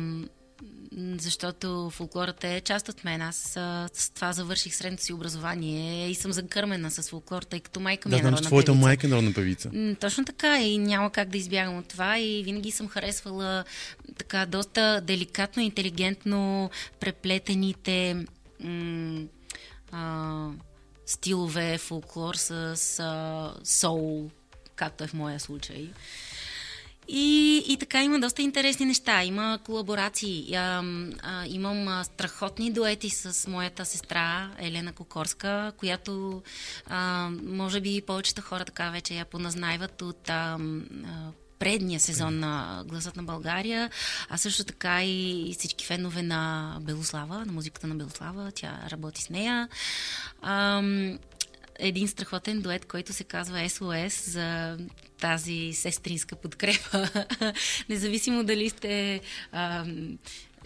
защото 1.19 1.91
фолклорът 1.91 2.45
е 2.45 2.61
част 2.61 2.89
от 2.89 3.05
мен. 3.05 3.23
Аз 3.23 3.57
а, 3.57 3.89
с 3.93 4.11
това 4.11 4.33
завърших 4.33 4.75
средното 4.75 5.05
си 5.05 5.13
образование 5.13 6.11
и 6.11 6.15
съм 6.15 6.33
закърмена 6.33 6.91
с 6.91 7.11
фолклор, 7.11 7.43
тъй 7.43 7.61
като 7.61 7.81
майка 7.81 8.09
ми 8.09 8.11
да, 8.11 8.19
е 8.19 8.23
народна 8.23 8.37
знам, 8.39 8.47
твоята 8.47 8.73
певица. 8.73 8.87
майка 8.87 9.07
е 9.07 9.11
народна 9.11 9.33
певица. 9.33 9.71
Точно 10.01 10.25
така 10.25 10.61
и 10.63 10.79
няма 10.79 11.11
как 11.11 11.29
да 11.29 11.39
избягам 11.39 11.79
от 11.79 11.89
това 11.89 12.19
и 12.19 12.43
винаги 12.43 12.71
съм 12.71 12.89
харесвала 12.89 13.65
така 14.19 14.47
доста 14.47 15.01
деликатно, 15.01 15.63
интелигентно 15.63 16.71
преплетените 17.01 18.25
м- 18.61 19.25
а, 19.93 20.49
стилове 21.07 21.79
фолклор 21.79 22.35
с 22.35 22.51
а, 23.01 23.55
соул, 23.65 24.31
както 24.77 25.05
е 25.05 25.07
в 25.07 25.15
моя 25.15 25.41
случай. 25.41 25.91
И, 27.09 27.65
и 27.69 27.77
така 27.77 28.03
има 28.03 28.21
доста 28.21 28.43
интересни 28.43 28.87
неща. 28.87 29.25
Има 29.25 29.59
колаборации. 29.65 30.55
А, 30.55 30.83
а, 31.23 31.47
имам 31.47 31.89
а, 31.89 32.05
страхотни 32.05 32.73
дуети 32.73 33.11
с 33.11 33.51
моята 33.51 33.85
сестра 33.85 34.51
Елена 34.59 34.93
Кокорска, 34.93 35.73
която 35.77 36.43
а, 36.87 37.31
може 37.43 37.81
би 37.81 38.03
повечето 38.07 38.43
хора 38.43 38.65
така 38.65 38.91
вече 38.91 39.15
я 39.15 39.25
поназнайват 39.25 40.03
от 40.03 40.31
а, 40.31 40.33
а, 40.33 40.59
предния 41.59 42.01
сезон 42.01 42.39
на 42.39 42.85
Гласът 42.87 43.17
на 43.17 43.23
България, 43.23 43.91
а 44.29 44.39
също 44.39 44.65
така 44.65 45.05
и 45.05 45.55
всички 45.59 45.87
фенове 45.87 46.23
на 46.23 46.73
Белослава, 46.81 47.45
на 47.47 47.53
музиката 47.53 47.87
на 47.87 47.95
Белослава. 47.95 48.53
Тя 48.55 48.79
работи 48.91 49.23
с 49.23 49.31
нея. 49.31 49.69
Ам, 50.43 51.19
един 51.79 52.09
страхотен 52.09 52.61
дует, 52.61 52.85
който 52.85 53.13
се 53.13 53.25
казва 53.25 53.69
СОС 53.69 54.31
за 54.31 54.79
тази 55.21 55.73
сестринска 55.73 56.37
подкрепа. 56.37 57.09
Независимо 57.89 58.45
дали 58.45 58.71
сте 58.71 59.21
ам, 59.53 60.19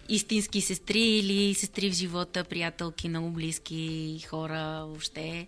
истински 0.09 0.61
сестри 0.61 1.01
или 1.01 1.55
сестри 1.55 1.91
в 1.91 1.95
живота, 1.95 2.45
приятелки, 2.45 3.09
много 3.09 3.31
близки 3.31 4.19
хора 4.29 4.85
въобще. 4.87 5.47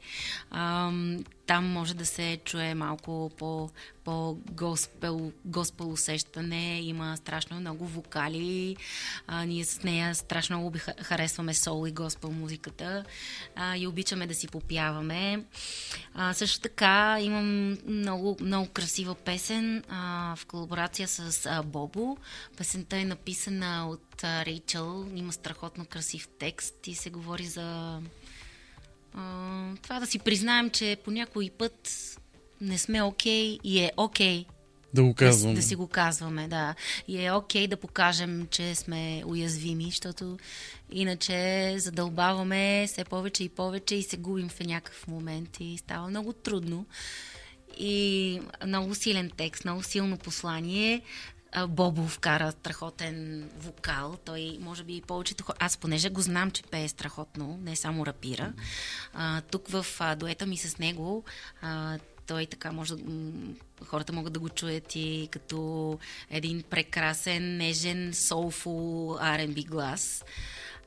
Ам, 0.51 1.25
там 1.53 1.73
може 1.73 1.95
да 1.95 2.07
се 2.07 2.39
чуе 2.45 2.75
малко 2.75 3.31
по, 3.39 3.71
по 4.05 4.39
госпел, 4.51 5.33
госпел 5.45 5.93
усещане. 5.93 6.81
Има 6.81 7.17
страшно 7.17 7.61
много 7.61 7.87
вокали. 7.87 8.77
А, 9.27 9.45
ние 9.45 9.65
с 9.65 9.83
нея 9.83 10.15
страшно 10.15 10.59
много 10.59 10.79
харесваме 11.03 11.55
сол 11.55 11.87
и 11.87 11.93
госпел 11.93 12.31
музиката 12.31 13.05
а, 13.57 13.77
и 13.77 13.87
обичаме 13.87 14.27
да 14.27 14.35
си 14.35 14.49
попяваме. 14.49 15.45
А, 16.15 16.35
също 16.35 16.61
така 16.61 17.19
имам 17.21 17.79
много, 17.87 18.37
много 18.41 18.69
красива 18.69 19.15
песен 19.15 19.85
а, 19.89 20.35
в 20.37 20.47
колаборация 20.47 21.09
с 21.09 21.47
а, 21.47 21.63
Бобо. 21.63 22.17
Песента 22.57 22.97
е 22.97 23.05
написана 23.05 23.89
от 23.89 24.25
а, 24.25 24.45
Рейчел. 24.45 25.07
Има 25.15 25.33
страхотно 25.33 25.87
красив 25.87 26.29
текст 26.39 26.87
и 26.87 26.95
се 26.95 27.11
говори 27.11 27.45
за 27.45 28.01
Uh, 29.17 29.83
това 29.83 30.01
да 30.01 30.07
си 30.07 30.19
признаем, 30.19 30.71
че 30.71 30.97
по 31.05 31.11
някой 31.11 31.51
път 31.59 31.91
не 32.61 32.79
сме 32.79 33.03
окей 33.03 33.59
okay 33.59 33.61
и 33.65 33.79
е 33.81 33.93
окей. 33.97 34.45
Okay 34.45 34.47
да 34.95 35.03
го 35.03 35.15
казваме. 35.15 35.55
Да, 35.55 35.61
да 35.61 35.67
си 35.67 35.75
го 35.75 35.87
казваме, 35.87 36.49
да. 36.49 36.75
И 37.09 37.25
е 37.25 37.33
окей 37.33 37.65
okay 37.65 37.69
да 37.69 37.77
покажем, 37.77 38.49
че 38.51 38.75
сме 38.75 39.23
уязвими, 39.27 39.85
защото 39.85 40.39
иначе 40.93 41.75
задълбаваме 41.79 42.87
все 42.87 43.05
повече 43.05 43.45
и 43.45 43.49
повече 43.49 43.95
и 43.95 44.03
се 44.03 44.17
губим 44.17 44.49
в 44.49 44.61
някакъв 44.61 45.07
момент 45.09 45.57
и 45.61 45.79
става 45.79 46.09
много 46.09 46.33
трудно. 46.33 46.87
И 47.79 48.41
много 48.67 48.95
силен 48.95 49.31
текст, 49.37 49.65
много 49.65 49.83
силно 49.83 50.19
послание. 50.19 51.03
Бобо 51.69 52.07
вкара 52.07 52.53
страхотен 52.53 53.49
вокал. 53.59 54.17
Той, 54.25 54.59
може 54.61 54.85
би, 54.85 55.03
повечето 55.07 55.45
хора... 55.45 55.57
Аз 55.61 55.77
понеже 55.77 56.11
го 56.11 56.21
знам, 56.21 56.51
че 56.51 56.63
пее 56.63 56.89
страхотно, 56.89 57.59
не 57.63 57.77
само 57.77 58.07
рапира. 58.07 58.53
А, 59.15 59.41
тук 59.41 59.69
в 59.69 59.87
а, 59.99 60.17
дуета 60.17 60.47
ми 60.47 60.57
с 60.57 60.79
него 60.79 61.25
а, 61.63 61.99
той 62.27 62.47
така 62.47 62.73
може 62.73 62.97
да, 62.97 63.03
хората 63.85 64.13
могат 64.13 64.33
да 64.33 64.41
го 64.41 64.49
чуят 64.49 64.97
и 64.97 65.29
като 65.31 65.99
един 66.31 66.63
прекрасен, 66.63 67.57
нежен, 67.57 68.13
soulful 68.13 69.21
R&B 69.23 69.67
глас. 69.67 70.25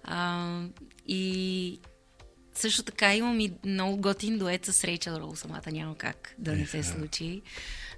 А, 0.03 0.61
и 1.07 1.79
също 2.53 2.83
така 2.83 3.15
имам 3.15 3.39
и 3.39 3.53
много 3.65 3.97
готин 3.97 4.37
дует 4.37 4.65
с 4.65 4.83
Рейчел 4.83 5.11
Роу, 5.11 5.35
самата 5.35 5.71
няма 5.71 5.95
как 5.95 6.35
да 6.37 6.55
не 6.55 6.67
се 6.67 6.83
случи. 6.83 7.41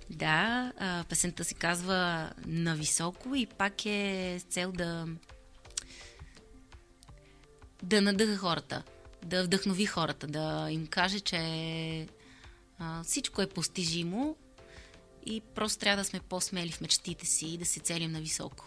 Да, 0.10 0.72
а, 0.80 1.04
песента 1.10 1.44
се 1.44 1.54
казва 1.54 2.30
Нависоко 2.46 3.36
и 3.36 3.46
пак 3.46 3.86
е 3.86 4.38
с 4.40 4.44
цел 4.44 4.72
да 4.72 5.08
да 7.84 8.02
надъха 8.02 8.38
хората, 8.38 8.84
да 9.26 9.44
вдъхнови 9.44 9.86
хората, 9.86 10.28
да 10.28 10.68
им 10.72 10.88
каже, 10.88 11.20
че 11.20 12.08
а, 12.80 13.04
всичко 13.04 13.42
е 13.42 13.48
постижимо 13.48 14.36
и 15.26 15.42
просто 15.56 15.80
трябва 15.80 16.04
да 16.04 16.10
сме 16.10 16.20
по-смели 16.20 16.72
в 16.72 16.82
мечтите 16.82 17.26
си 17.26 17.46
и 17.46 17.58
да 17.58 17.66
се 17.66 17.80
целим 17.80 18.12
на 18.12 18.20
високо. 18.20 18.66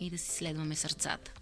И 0.00 0.10
да 0.10 0.18
си 0.18 0.36
следваме 0.36 0.76
сърцата. 0.76 1.32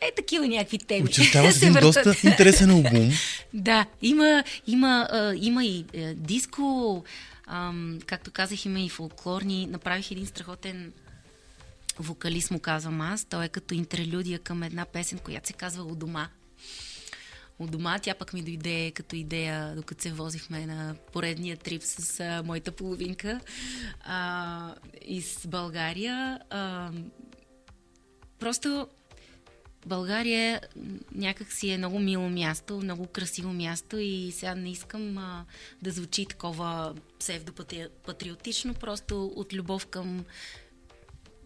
Е, 0.00 0.12
такива 0.16 0.48
някакви 0.48 0.78
теми. 0.78 1.04
Очертава 1.04 1.52
се 1.52 1.66
един 1.66 1.80
доста 1.80 2.14
интересен 2.24 2.70
албум. 2.70 3.10
да, 3.54 3.86
има, 4.02 4.44
има, 4.66 5.08
а, 5.10 5.34
има 5.36 5.64
и 5.64 5.84
а, 5.94 5.98
е, 5.98 6.14
диско, 6.14 7.04
а, 7.52 7.72
както 8.06 8.30
казах, 8.30 8.64
има 8.64 8.80
и 8.80 8.88
фолклорни. 8.88 9.66
Направих 9.66 10.10
един 10.10 10.26
страхотен 10.26 10.92
вокалист, 11.98 12.50
му 12.50 12.60
казвам 12.60 13.00
аз. 13.00 13.24
Той 13.24 13.44
е 13.44 13.48
като 13.48 13.74
интерлюдия 13.74 14.38
към 14.38 14.62
една 14.62 14.84
песен, 14.84 15.18
която 15.18 15.46
се 15.46 15.52
казва 15.52 15.84
У 15.84 15.94
дома 15.94 16.28
от 17.58 17.70
дома. 17.70 17.98
Тя 17.98 18.14
пък 18.14 18.32
ми 18.32 18.42
дойде 18.42 18.90
като 18.90 19.16
идея, 19.16 19.74
докато 19.76 20.02
се 20.02 20.12
возихме 20.12 20.66
на 20.66 20.94
поредния 21.12 21.56
трип 21.56 21.82
с 21.82 22.20
а, 22.20 22.42
моята 22.42 22.72
половинка 22.72 23.40
а, 24.00 24.74
из 25.02 25.46
България. 25.46 26.40
А, 26.50 26.90
просто 28.38 28.88
България 29.86 30.60
някак 31.14 31.52
си 31.52 31.70
е 31.70 31.78
много 31.78 31.98
мило 31.98 32.30
място, 32.30 32.76
много 32.76 33.06
красиво 33.06 33.52
място 33.52 33.98
и 33.98 34.32
сега 34.32 34.54
не 34.54 34.70
искам 34.70 35.18
а, 35.18 35.44
да 35.82 35.90
звучи 35.90 36.26
такова 36.26 36.94
псевдопатриотично, 37.18 38.74
просто 38.74 39.32
от 39.36 39.52
любов 39.52 39.86
към, 39.86 40.24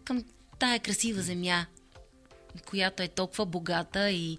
към 0.03 0.23
тая 0.59 0.79
красива 0.79 1.21
земя, 1.21 1.65
която 2.65 3.03
е 3.03 3.07
толкова 3.07 3.45
богата 3.45 4.11
и 4.11 4.37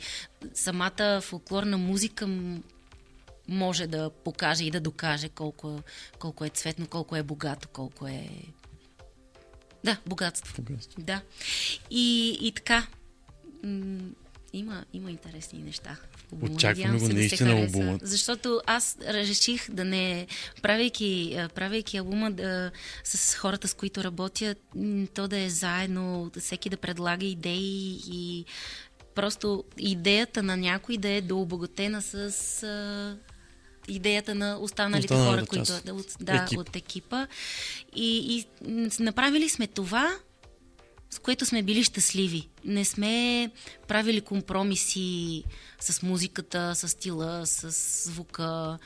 самата 0.54 1.20
фолклорна 1.22 1.78
музика 1.78 2.28
може 3.48 3.86
да 3.86 4.10
покаже 4.10 4.64
и 4.64 4.70
да 4.70 4.80
докаже 4.80 5.28
колко, 5.28 5.80
колко 6.18 6.44
е 6.44 6.48
цветно, 6.48 6.86
колко 6.86 7.16
е 7.16 7.22
богато, 7.22 7.68
колко 7.68 8.06
е... 8.06 8.28
Да, 9.84 9.96
богатство. 10.06 10.62
богатство. 10.62 11.02
Да. 11.02 11.22
И, 11.90 12.38
и 12.40 12.52
така, 12.52 12.86
има, 14.52 14.84
има 14.92 15.10
интересни 15.10 15.58
неща. 15.58 15.96
Очакваме 16.40 16.98
го 16.98 17.08
наистина 17.08 17.52
албумът. 17.52 18.00
Защото 18.04 18.60
аз 18.66 18.96
реших 19.08 19.70
да 19.70 19.84
не, 19.84 20.26
правейки, 20.62 21.38
правейки 21.54 21.96
албума 21.96 22.30
да, 22.30 22.70
с 23.04 23.34
хората, 23.34 23.68
с 23.68 23.74
които 23.74 24.04
работя, 24.04 24.54
то 25.14 25.28
да 25.28 25.40
е 25.40 25.48
заедно, 25.48 26.30
всеки 26.40 26.68
да 26.68 26.76
предлага 26.76 27.26
идеи 27.26 28.00
и 28.08 28.44
просто 29.14 29.64
идеята 29.78 30.42
на 30.42 30.56
някой 30.56 30.96
да 30.96 31.08
е 31.08 31.20
дообогатена 31.20 32.02
с 32.02 32.62
а, 32.62 33.16
идеята 33.88 34.34
на 34.34 34.58
останалите 34.60 35.14
Останалата 35.14 35.46
хора, 35.46 35.64
част. 35.64 35.82
които 35.82 35.96
от, 35.96 36.16
да, 36.20 36.34
Екип. 36.34 36.58
от 36.58 36.76
екипа. 36.76 37.26
И, 37.96 38.44
и 38.62 38.88
направили 39.00 39.48
сме 39.48 39.66
това, 39.66 40.16
с 41.10 41.18
което 41.18 41.46
сме 41.46 41.62
били 41.62 41.84
щастливи. 41.84 42.48
Не 42.64 42.84
сме 42.84 43.50
правили 43.88 44.20
компромиси 44.20 45.44
с 45.80 46.02
музиката, 46.02 46.74
с 46.74 46.88
стила, 46.88 47.46
с 47.46 47.70
звука. 48.10 48.78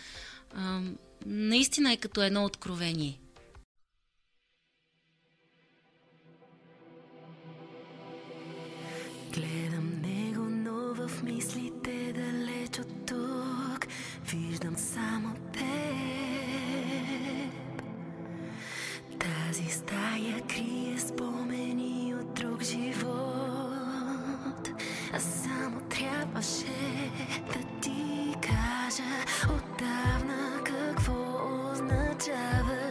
А, 0.55 0.81
наистина 1.27 1.93
е 1.93 1.97
като 1.97 2.23
едно 2.23 2.45
откровение. 2.45 3.21
Гледам 9.33 10.01
него, 10.03 10.43
но 10.43 10.95
в 10.95 11.23
мислите 11.23 12.13
далеч 12.13 12.79
от 12.79 13.07
тук 13.07 13.87
виждам 14.25 14.77
само 14.77 15.35
теб. 15.53 15.61
Тази 19.19 19.71
стая 19.71 20.47
крие 20.47 20.99
спомени 20.99 21.50
друг 22.61 22.69
живот 22.69 23.71
А 25.13 25.21
само 25.21 25.81
трябваше 25.81 27.11
да 27.47 27.81
ти 27.81 28.35
кажа 28.43 29.03
Отдавна 29.45 30.65
какво 30.65 31.13
означаваш 31.73 32.90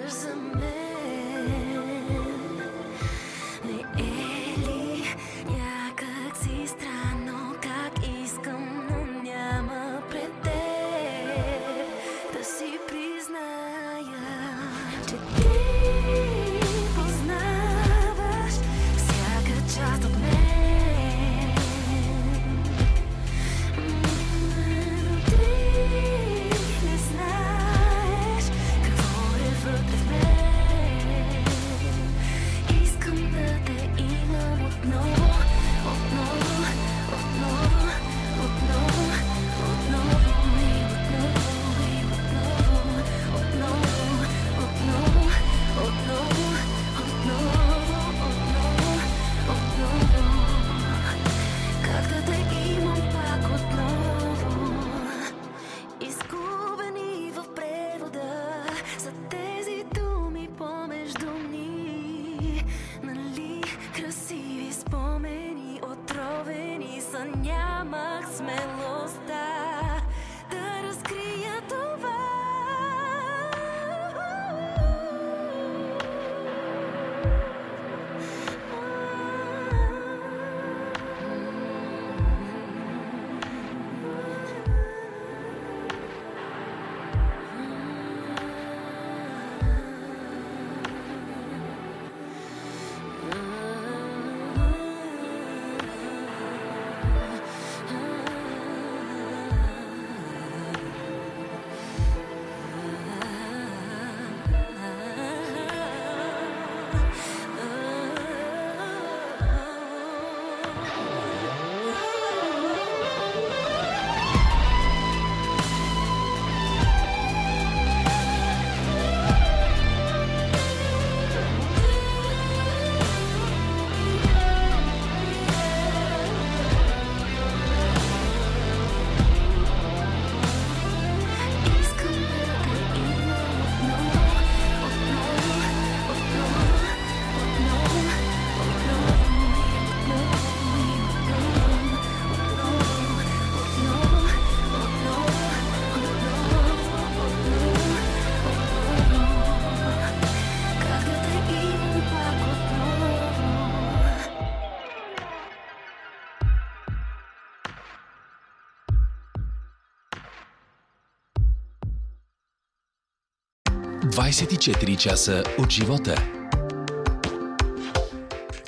24 164.29 164.97
часа 164.97 165.43
от 165.59 165.71
живота. 165.71 166.15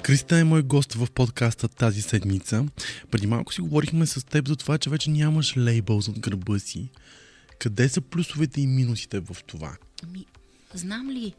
Криста 0.04 0.38
е 0.38 0.44
мой 0.44 0.62
гост 0.62 0.94
в 0.94 1.08
подкаста 1.12 1.68
тази 1.68 2.02
седмица. 2.02 2.66
Преди 3.12 3.28
малко 3.28 3.54
си 3.54 3.62
говорихме 3.62 4.06
с 4.06 4.26
теб 4.26 4.48
за 4.48 4.56
това, 4.56 4.78
че 4.78 4.90
вече 4.90 5.10
нямаш 5.10 5.58
лейбъл 5.58 6.02
зад 6.02 6.20
гърба 6.20 6.60
си. 6.60 6.90
Къде 7.60 7.90
са 7.90 8.02
плюсовете 8.02 8.62
и 8.62 8.68
минусите 8.68 9.20
в 9.20 9.38
това? 9.48 9.78
Ами, 10.04 10.26
знам 10.74 11.10
ли? 11.10 11.34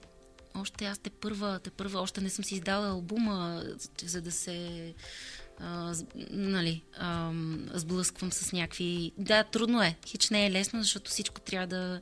Още 0.55 0.85
аз 0.85 0.99
те 0.99 1.11
първа, 1.11 1.61
те 1.65 1.71
първа, 1.71 2.01
още 2.01 2.21
не 2.21 2.31
съм 2.31 2.45
си 2.45 2.55
издала 2.55 2.89
албума, 2.89 3.63
за 4.07 4.21
да 4.21 4.33
се 4.33 4.95
а, 5.63 5.95
нали, 6.31 6.83
а, 6.99 7.33
сблъсквам 7.75 8.33
с 8.33 8.53
някакви... 8.53 9.13
Да, 9.19 9.45
трудно 9.45 9.83
е. 9.83 9.97
Хич 10.07 10.31
не 10.31 10.47
е 10.47 10.51
лесно, 10.51 10.83
защото 10.83 11.11
всичко 11.11 11.41
трябва 11.41 11.67
да, 11.67 12.01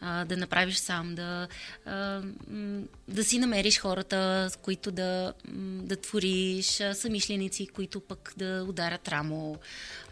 а, 0.00 0.24
да 0.24 0.36
направиш 0.36 0.76
сам, 0.76 1.14
да, 1.14 1.48
а, 1.84 2.22
да 3.08 3.24
си 3.24 3.38
намериш 3.38 3.80
хората, 3.80 4.48
с 4.50 4.56
които 4.56 4.90
да, 4.90 5.32
да 5.82 5.96
твориш, 5.96 6.82
самишленици, 6.94 7.66
които 7.66 8.00
пък 8.00 8.34
да 8.36 8.66
ударят 8.68 9.08
рамо 9.08 9.56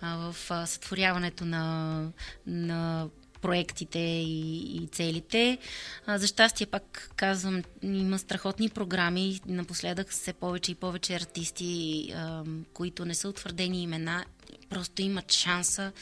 а, 0.01 0.17
в 0.17 0.37
сътворяването 0.67 1.45
на, 1.45 2.03
на 2.47 3.09
проектите 3.47 3.99
и, 3.99 4.77
и 4.77 4.87
целите. 4.87 5.59
А, 6.07 6.19
за 6.19 6.27
щастие, 6.27 6.67
пак 6.67 7.11
казвам, 7.17 7.63
има 7.83 8.19
страхотни 8.19 8.69
програми. 8.69 9.41
Напоследък 9.47 10.09
все 10.09 10.33
повече 10.33 10.73
и 10.73 10.75
повече 10.75 11.15
артисти, 11.15 12.13
а, 12.17 12.45
които 12.73 13.05
не 13.05 13.15
са 13.15 13.29
утвърдени 13.29 13.83
имена, 13.83 14.25
просто 14.71 15.03
имат 15.03 15.33
шанса 15.33 15.93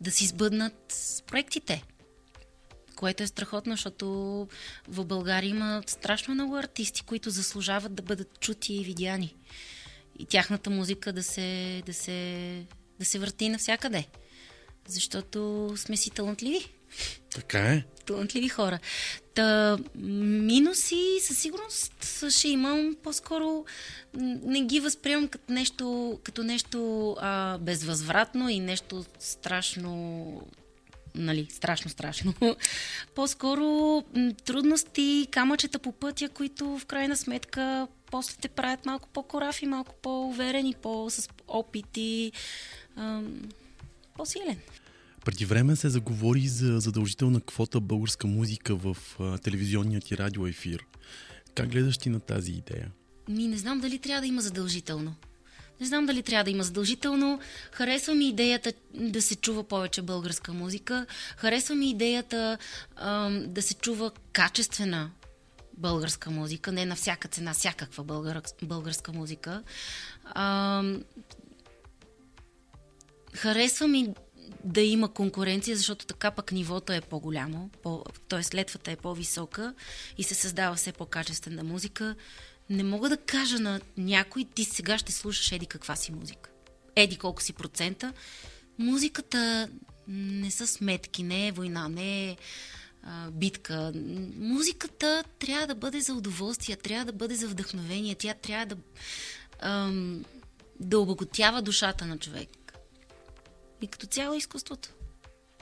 да 0.00 0.10
си 0.10 0.26
сбъднат 0.26 0.94
проектите. 1.26 1.82
Което 2.96 3.22
е 3.22 3.26
страхотно, 3.26 3.72
защото 3.72 4.06
в 4.88 5.04
България 5.04 5.48
има 5.48 5.82
страшно 5.86 6.34
много 6.34 6.56
артисти, 6.56 7.02
които 7.02 7.30
заслужават 7.30 7.94
да 7.94 8.02
бъдат 8.02 8.40
чути 8.40 8.74
и 8.74 8.84
видяни. 8.84 9.34
И 10.18 10.26
тяхната 10.26 10.70
музика 10.70 11.12
да 11.12 11.22
се, 11.22 11.82
да 11.86 11.94
се, 11.94 12.66
да 12.98 13.04
се 13.04 13.18
върти 13.18 13.48
навсякъде 13.48 14.06
защото 14.86 15.72
сме 15.76 15.96
си 15.96 16.10
талантливи. 16.10 16.68
Така 17.34 17.58
е. 17.58 17.84
Талантливи 18.06 18.48
хора. 18.48 18.78
Та, 19.34 19.78
минуси 19.94 21.18
със 21.20 21.38
сигурност 21.38 22.24
ще 22.30 22.48
имам. 22.48 22.96
По-скоро 23.02 23.64
не 24.42 24.60
ги 24.60 24.80
възприемам 24.80 25.28
като 25.28 25.52
нещо, 25.52 26.18
като 26.22 26.42
нещо 26.42 27.10
а, 27.20 27.58
безвъзвратно 27.58 28.48
и 28.48 28.60
нещо 28.60 29.04
страшно 29.18 30.42
нали, 31.14 31.46
страшно, 31.50 31.90
страшно. 31.90 32.34
По-скоро 33.14 34.02
трудности, 34.44 35.28
камъчета 35.30 35.78
по 35.78 35.92
пътя, 35.92 36.28
които 36.28 36.78
в 36.78 36.86
крайна 36.86 37.16
сметка 37.16 37.88
после 38.10 38.36
те 38.40 38.48
правят 38.48 38.86
малко 38.86 39.08
по-корафи, 39.08 39.66
малко 39.66 39.94
по-уверени, 40.02 40.74
по-с 40.82 41.28
опити 41.48 42.32
по-силен. 44.14 44.58
Преди 45.24 45.44
време 45.44 45.76
се 45.76 45.88
заговори 45.88 46.48
за 46.48 46.80
задължителна 46.80 47.40
квота 47.40 47.80
българска 47.80 48.26
музика 48.26 48.76
в 48.76 48.96
а, 49.20 49.38
телевизионния 49.38 50.00
ти 50.00 50.18
радиоефир. 50.18 50.86
Как 51.54 51.68
гледаш 51.68 51.98
ти 51.98 52.08
на 52.08 52.20
тази 52.20 52.52
идея? 52.52 52.90
Ми 53.28 53.48
не 53.48 53.56
знам 53.56 53.80
дали 53.80 53.98
трябва 53.98 54.20
да 54.20 54.26
има 54.26 54.42
задължително. 54.42 55.14
Не 55.80 55.86
знам 55.86 56.06
дали 56.06 56.22
трябва 56.22 56.44
да 56.44 56.50
има 56.50 56.62
задължително. 56.62 57.40
Харесва 57.72 58.14
ми 58.14 58.28
идеята 58.28 58.72
да 58.94 59.22
се 59.22 59.36
чува 59.36 59.64
повече 59.64 60.02
българска 60.02 60.52
музика. 60.52 61.06
Харесва 61.36 61.74
ми 61.74 61.90
идеята 61.90 62.58
ам, 62.96 63.44
да 63.48 63.62
се 63.62 63.74
чува 63.74 64.10
качествена 64.32 65.10
българска 65.76 66.30
музика, 66.30 66.72
не 66.72 66.86
на 66.86 66.96
всяка 66.96 67.28
цена, 67.28 67.54
всякаква 67.54 68.04
българ, 68.04 68.42
българска 68.62 69.12
музика. 69.12 69.62
Ам, 70.34 71.02
Харесва 73.36 73.88
ми 73.88 74.08
да 74.64 74.80
има 74.80 75.08
конкуренция, 75.08 75.76
защото 75.76 76.06
така 76.06 76.30
пък 76.30 76.52
нивото 76.52 76.92
е 76.92 77.00
по-голямо, 77.00 77.70
по, 77.82 78.04
т.е. 78.28 78.56
летвата 78.56 78.90
е 78.90 78.96
по-висока 78.96 79.74
и 80.18 80.22
се 80.22 80.34
създава 80.34 80.74
все 80.74 80.92
по-качествена 80.92 81.64
музика. 81.64 82.14
Не 82.70 82.82
мога 82.82 83.08
да 83.08 83.16
кажа 83.16 83.58
на 83.58 83.80
някой, 83.96 84.44
ти 84.54 84.64
сега 84.64 84.98
ще 84.98 85.12
слушаш 85.12 85.52
еди 85.52 85.66
каква 85.66 85.96
си 85.96 86.12
музика. 86.12 86.50
Еди 86.96 87.16
колко 87.16 87.42
си 87.42 87.52
процента. 87.52 88.12
Музиката 88.78 89.68
не 90.08 90.50
са 90.50 90.66
сметки, 90.66 91.22
не 91.22 91.48
е 91.48 91.52
война, 91.52 91.88
не 91.88 92.30
е 92.30 92.36
а, 93.02 93.30
битка. 93.30 93.92
Музиката 94.36 95.24
трябва 95.38 95.66
да 95.66 95.74
бъде 95.74 96.00
за 96.00 96.14
удоволствие, 96.14 96.76
трябва 96.76 97.04
да 97.04 97.12
бъде 97.12 97.34
за 97.34 97.48
вдъхновение, 97.48 98.14
тя 98.14 98.34
трябва 98.34 98.66
да, 98.66 98.76
ам, 99.60 100.24
да 100.80 100.98
обогатява 100.98 101.62
душата 101.62 102.06
на 102.06 102.18
човек 102.18 102.63
и 103.82 103.86
като 103.86 104.06
цяло 104.06 104.34
изкуството. 104.34 104.88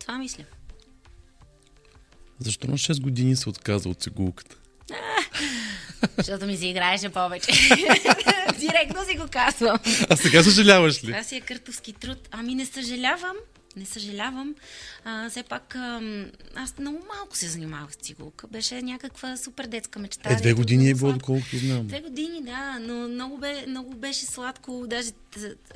Това 0.01 0.18
мисля. 0.18 0.44
Защо 2.38 2.66
на 2.66 2.79
6 2.79 3.01
години 3.01 3.37
се 3.37 3.48
отказа 3.48 3.88
от 3.88 4.01
цигулката? 4.01 4.57
Защото 6.16 6.46
ми 6.46 6.57
се 6.57 6.66
играеше 6.66 7.09
повече. 7.09 7.53
Директно 8.59 9.05
си 9.11 9.16
го 9.16 9.25
казвам. 9.31 9.79
А 10.11 10.16
сега 10.16 10.42
съжаляваш 10.42 11.05
ли? 11.05 11.07
Това 11.07 11.22
си 11.22 11.37
е 11.37 11.40
къртовски 11.40 11.92
труд. 11.92 12.29
Ами 12.31 12.55
не 12.55 12.66
съжалявам, 12.66 13.37
не 13.77 13.85
съжалявам. 13.87 14.55
А, 15.05 15.31
все 15.31 15.43
пак 15.43 15.75
а, 15.77 16.01
аз 16.55 16.79
много 16.79 17.05
малко 17.17 17.37
се 17.37 17.49
занимавах 17.49 17.93
с 17.93 17.97
цигулка. 17.97 18.47
Беше 18.47 18.83
някаква 18.83 19.37
супер 19.37 19.67
детска 19.67 19.99
мечта. 19.99 20.33
Е, 20.33 20.37
две 20.37 20.53
години 20.53 20.91
е 20.91 20.95
било, 20.95 21.13
доколкото 21.13 21.57
знам. 21.57 21.87
Две 21.87 22.01
години, 22.01 22.43
да, 22.43 22.79
но 22.79 23.09
много, 23.09 23.39
бе, 23.39 23.65
много 23.69 23.95
беше 23.95 24.27
сладко. 24.27 24.85
Даже 24.87 25.11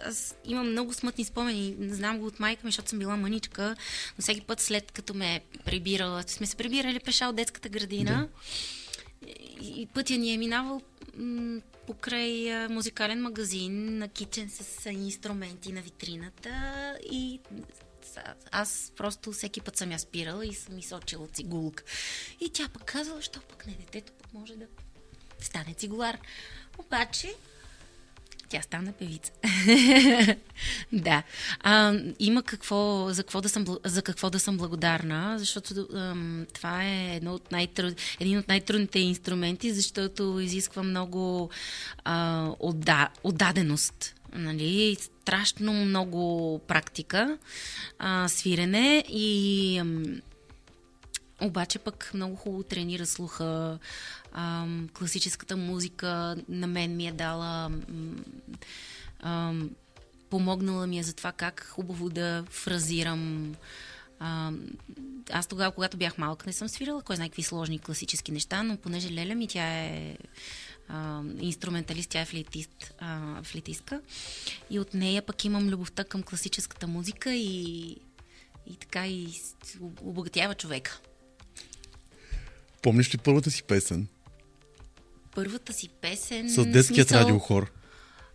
аз 0.05 0.35
имам 0.45 0.71
много 0.71 0.93
смътни 0.93 1.25
спомени. 1.25 1.77
Знам 1.81 2.19
го 2.19 2.27
от 2.27 2.41
майка 2.41 2.67
ми, 2.67 2.69
защото 2.69 2.91
съм 2.91 2.99
била 2.99 3.17
маничка. 3.17 3.77
Но 4.19 4.23
всеки 4.23 4.41
път 4.41 4.61
след 4.61 4.93
като 4.93 5.15
ме 5.15 5.41
прибирала, 5.65 6.23
сме 6.27 6.47
се 6.47 6.57
прибирали 6.57 7.01
пеша 7.01 7.27
от 7.27 7.37
детската 7.37 7.69
градина. 7.69 8.29
Да. 8.29 8.29
И 9.63 9.87
пътя 9.95 10.17
ни 10.17 10.35
е 10.35 10.39
минавал 10.39 10.81
м- 11.17 11.61
покрай 11.87 12.53
а, 12.53 12.69
музикален 12.69 13.23
магазин, 13.23 13.99
на 13.99 14.09
кичен 14.09 14.51
с 14.51 14.91
инструменти 14.91 15.73
на 15.73 15.81
витрината 15.81 16.51
и 17.13 17.41
аз 18.53 18.93
просто 18.97 19.33
всеки 19.33 19.61
път 19.61 19.77
съм 19.77 19.93
я 19.93 19.99
спирала 19.99 20.47
и 20.47 20.55
съм 20.55 20.79
изсочила 20.79 21.29
цигулка. 21.29 21.85
И 22.41 22.51
тя 22.51 22.69
пък 22.69 22.85
казала, 22.85 23.23
що 23.23 23.41
пък 23.41 23.67
не, 23.67 23.73
детето 23.73 24.13
пък 24.13 24.35
може 24.35 24.57
да 24.57 24.67
стане 25.41 25.75
цигулар. 25.75 26.19
Обаче, 26.79 27.35
тя 28.49 28.63
стана 28.63 28.93
певица. 28.93 29.33
да. 30.93 31.23
А, 31.61 31.95
има 32.19 32.43
какво, 32.43 33.09
за, 33.11 33.23
какво 33.23 33.41
да 33.41 33.49
съм, 33.49 33.65
за 33.85 34.03
какво 34.03 34.31
да 34.31 34.41
съм 34.41 34.57
благодарна, 34.57 35.39
защото 35.39 35.89
ам, 35.95 36.47
това 36.53 36.85
е 36.85 37.17
едно 37.17 37.35
от 37.35 37.53
най-труд, 37.53 37.95
един 38.21 38.39
от 38.39 38.49
най-трудните 38.49 38.99
инструменти, 38.99 39.75
защото 39.75 40.41
изисква 40.41 40.83
много 40.83 41.51
а, 42.05 42.49
отда, 42.59 43.09
отдаденост 43.25 44.15
нали, 44.33 44.97
страшно 45.01 45.73
много 45.73 46.59
практика, 46.59 47.39
а, 47.99 48.29
свирене 48.29 49.05
и 49.09 49.79
ам, 49.79 50.21
обаче 51.41 51.79
пък 51.79 52.11
много 52.15 52.37
хубаво 52.37 52.63
тренира 52.63 53.07
слуха. 53.07 53.79
Ам, 54.33 54.89
класическата 54.99 55.57
музика 55.57 56.37
на 56.49 56.67
мен 56.67 56.97
ми 56.97 57.09
е 57.09 57.13
дала 57.13 57.71
ам, 59.21 59.71
помогнала 60.31 60.87
ми 60.87 60.99
е 60.99 61.03
за 61.03 61.13
това 61.13 61.33
как 61.33 61.69
хубаво 61.71 62.09
да 62.11 62.45
фразирам 62.51 63.55
а, 64.19 64.53
аз 65.31 65.47
тогава, 65.47 65.73
когато 65.73 65.97
бях 65.97 66.19
малка, 66.19 66.47
не 66.47 66.53
съм 66.53 66.69
свирала 66.69 67.03
кой 67.03 67.17
знае 67.17 67.29
какви 67.29 67.43
сложни 67.43 67.79
класически 67.79 68.33
неща, 68.33 68.63
но 68.63 68.77
понеже 68.77 69.13
Леля 69.13 69.35
ми 69.35 69.49
тя 69.49 69.85
е 69.85 70.17
а, 70.89 71.23
инструменталист, 71.41 72.11
тя 72.11 72.21
е 72.21 72.25
флейтист, 72.25 72.95
а, 72.99 73.43
флейтистка. 73.43 74.01
И 74.71 74.79
от 74.79 74.95
нея 74.95 75.23
пък 75.23 75.45
имам 75.45 75.69
любовта 75.69 76.05
към 76.05 76.23
класическата 76.23 76.87
музика 76.87 77.35
и, 77.35 77.97
и 78.67 78.77
така 78.81 79.07
и 79.07 79.29
обогатява 80.01 80.55
човека. 80.55 81.01
Помниш 82.83 83.15
ли 83.15 83.19
първата 83.19 83.51
си 83.51 83.63
песен? 83.63 84.07
Първата 85.35 85.73
си 85.73 85.89
песен... 85.89 86.51
С 86.51 86.65
детският 86.65 87.09
смисъл... 87.09 87.25
радиохор. 87.25 87.73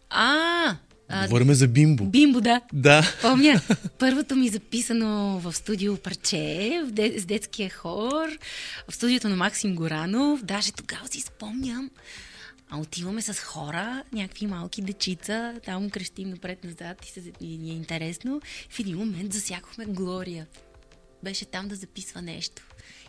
А, 0.09 0.75
Говорим 1.23 1.53
за 1.53 1.67
Бимбо. 1.67 2.05
Бимбо, 2.05 2.41
да. 2.41 2.61
Да. 2.73 3.15
Помня. 3.21 3.61
Първото 3.99 4.35
ми 4.35 4.49
записано 4.49 5.39
в 5.39 5.53
студио 5.53 5.97
Парче, 5.97 6.81
в 6.85 6.91
де, 6.91 7.19
с 7.19 7.25
детския 7.25 7.69
хор, 7.69 8.29
в 8.89 8.95
студиото 8.95 9.29
на 9.29 9.35
Максим 9.35 9.75
Горанов. 9.75 10.43
Даже 10.43 10.71
тогава 10.71 11.07
си 11.07 11.21
спомням, 11.21 11.89
а 12.73 12.77
отиваме 12.77 13.21
с 13.21 13.33
хора, 13.33 14.03
някакви 14.11 14.47
малки 14.47 14.81
дечица, 14.81 15.59
там 15.65 15.89
крещим 15.89 16.29
напред-назад 16.29 17.05
и, 17.05 17.09
се, 17.09 17.31
и 17.41 17.57
ни 17.57 17.69
е 17.69 17.73
интересно. 17.73 18.41
В 18.69 18.79
един 18.79 18.97
момент 18.97 19.33
засякохме 19.33 19.85
Глория. 19.85 20.47
Беше 21.23 21.45
там 21.45 21.67
да 21.67 21.75
записва 21.75 22.21
нещо. 22.21 22.61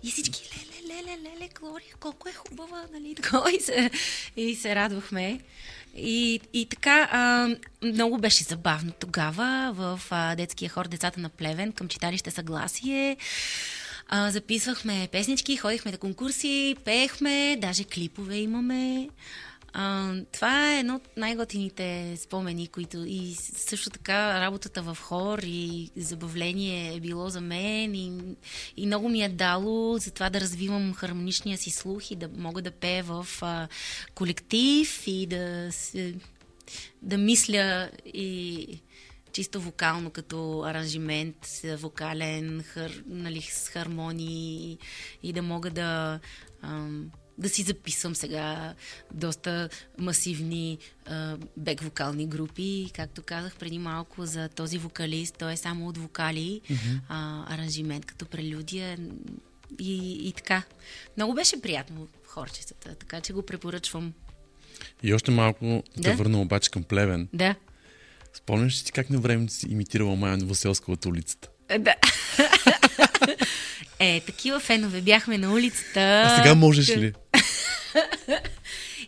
И 0.02 0.10
всички, 0.10 0.50
леле, 0.56 0.94
леле, 0.94 1.18
леле, 1.18 1.48
Глория, 1.60 1.94
колко 2.00 2.28
е 2.28 2.32
хубава, 2.32 2.84
нали, 2.92 3.14
такова. 3.22 3.52
И 3.52 3.60
се, 3.60 3.90
и 4.36 4.54
се 4.54 4.74
радвахме. 4.74 5.40
И, 5.96 6.40
и 6.52 6.66
така, 6.66 7.08
а, 7.12 7.48
много 7.82 8.18
беше 8.18 8.44
забавно 8.44 8.92
тогава 8.92 9.72
в 9.74 10.00
а, 10.10 10.34
детския 10.34 10.70
хор 10.70 10.88
Децата 10.88 11.20
на 11.20 11.28
Плевен 11.28 11.72
към 11.72 11.88
читалище 11.88 12.30
Съгласие. 12.30 13.16
А, 14.08 14.30
записвахме 14.30 15.08
песнички, 15.12 15.56
ходихме 15.56 15.92
на 15.92 15.98
конкурси, 15.98 16.76
пеехме, 16.84 17.58
даже 17.60 17.84
клипове 17.84 18.36
имаме. 18.36 19.08
А, 19.74 20.14
това 20.32 20.72
е 20.72 20.78
едно 20.78 20.94
от 20.94 21.08
най-готините 21.16 22.16
спомени, 22.16 22.68
които 22.68 23.04
и 23.06 23.34
също 23.56 23.90
така 23.90 24.40
работата 24.40 24.82
в 24.82 24.98
хор 25.00 25.38
и 25.42 25.90
забавление 25.96 26.94
е 26.94 27.00
било 27.00 27.28
за 27.28 27.40
мен 27.40 27.94
и, 27.94 28.36
и 28.76 28.86
много 28.86 29.08
ми 29.08 29.22
е 29.22 29.28
дало 29.28 29.98
за 29.98 30.10
това 30.10 30.30
да 30.30 30.40
развивам 30.40 30.94
хармоничния 30.94 31.58
си 31.58 31.70
слух 31.70 32.10
и 32.10 32.16
да 32.16 32.28
мога 32.36 32.62
да 32.62 32.70
пея 32.70 33.04
в 33.04 33.26
а, 33.40 33.68
колектив 34.14 35.02
и 35.06 35.26
да, 35.26 35.70
да 37.02 37.18
мисля 37.18 37.90
и 38.06 38.66
чисто 39.32 39.60
вокално, 39.60 40.10
като 40.10 40.62
аранжимент, 40.62 41.46
вокален, 41.78 42.62
хар, 42.62 43.02
нали, 43.06 43.42
с 43.42 43.68
хармонии 43.68 44.78
и 45.22 45.32
да 45.32 45.42
мога 45.42 45.70
да 45.70 46.20
ам, 46.62 47.10
да 47.38 47.48
си 47.48 47.62
записвам 47.62 48.14
сега 48.14 48.74
доста 49.14 49.68
масивни 49.98 50.78
бек-вокални 51.56 52.26
групи. 52.26 52.90
Както 52.94 53.22
казах 53.22 53.56
преди 53.56 53.78
малко 53.78 54.26
за 54.26 54.48
този 54.48 54.78
вокалист, 54.78 55.36
той 55.38 55.52
е 55.52 55.56
само 55.56 55.88
от 55.88 55.98
вокали, 55.98 56.60
mm-hmm. 56.64 57.00
а, 57.08 57.44
аранжимент 57.54 58.06
като 58.06 58.26
прелюдия 58.26 58.98
и, 59.80 60.28
и 60.28 60.32
така. 60.32 60.62
Много 61.16 61.34
беше 61.34 61.60
приятно 61.60 62.08
в 62.24 62.26
хорчетата, 62.26 62.94
така 62.94 63.20
че 63.20 63.32
го 63.32 63.42
препоръчвам. 63.42 64.12
И 65.02 65.14
още 65.14 65.30
малко 65.30 65.82
да, 65.96 66.02
те 66.02 66.14
върна 66.14 66.40
обаче 66.40 66.70
към 66.70 66.82
Плевен. 66.82 67.28
Да. 67.32 67.54
Спомняш 68.34 68.72
ли 68.72 68.76
си 68.76 68.92
как 68.92 69.10
на 69.10 69.18
време 69.18 69.48
си 69.48 69.66
имитирала 69.70 70.16
Майя 70.16 70.36
Новоселска 70.36 70.92
от 70.92 71.06
улицата? 71.06 71.48
Да. 71.78 71.94
Е, 73.98 74.20
такива 74.20 74.60
фенове 74.60 75.00
бяхме 75.00 75.38
на 75.38 75.52
улицата. 75.52 76.22
А 76.26 76.36
сега 76.36 76.54
можеш 76.54 76.96
ли? 76.96 77.12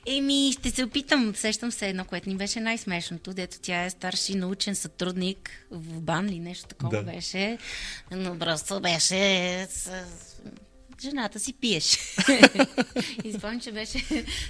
Еми, 0.06 0.52
ще 0.52 0.70
се 0.70 0.84
опитам. 0.84 1.34
Сещам 1.36 1.72
се 1.72 1.88
едно, 1.88 2.04
което 2.04 2.28
ни 2.28 2.36
беше 2.36 2.60
най-смешното, 2.60 3.34
дето 3.34 3.56
тя 3.62 3.84
е 3.84 3.90
старши 3.90 4.34
научен 4.34 4.74
сътрудник 4.74 5.66
в 5.70 6.00
БАН 6.00 6.28
или 6.28 6.38
нещо 6.38 6.66
такова 6.66 6.96
да. 6.96 7.02
беше. 7.02 7.58
Но 8.10 8.38
просто 8.38 8.80
беше 8.80 9.66
с 9.70 9.90
жената 11.02 11.40
си 11.40 11.52
пиеш. 11.52 11.84
и 13.24 13.32
спомням, 13.32 13.60
че 13.60 13.72
беше 13.72 14.04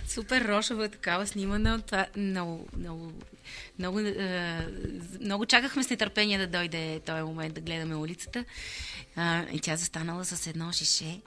супер 0.09 0.45
рошава 0.49 0.89
такава 0.89 1.27
снимана. 1.27 1.81
Това 1.81 2.07
много, 2.17 2.67
много, 2.79 3.13
много, 3.79 4.01
е, 4.01 4.69
много 5.21 5.47
чакахме 5.47 5.85
с 5.85 5.91
нетърпение 5.91 6.39
да 6.39 6.47
дойде 6.47 7.01
този 7.07 7.23
момент 7.23 7.55
да 7.55 7.61
гледаме 7.61 7.97
улицата. 7.97 8.45
А, 9.17 9.47
и 9.53 9.61
тя 9.61 9.77
застанала 9.77 10.25
с 10.25 10.47
едно 10.47 10.73
шише. 10.73 11.21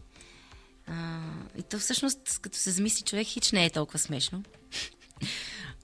А, 0.88 1.20
и 1.58 1.64
то 1.64 1.80
всъщност, 1.80 2.40
като 2.42 2.58
се 2.58 2.72
замисли 2.72 3.04
човек, 3.04 3.28
хич 3.28 3.52
не 3.52 3.66
е 3.66 3.70
толкова 3.70 4.00
смешно. 4.00 4.44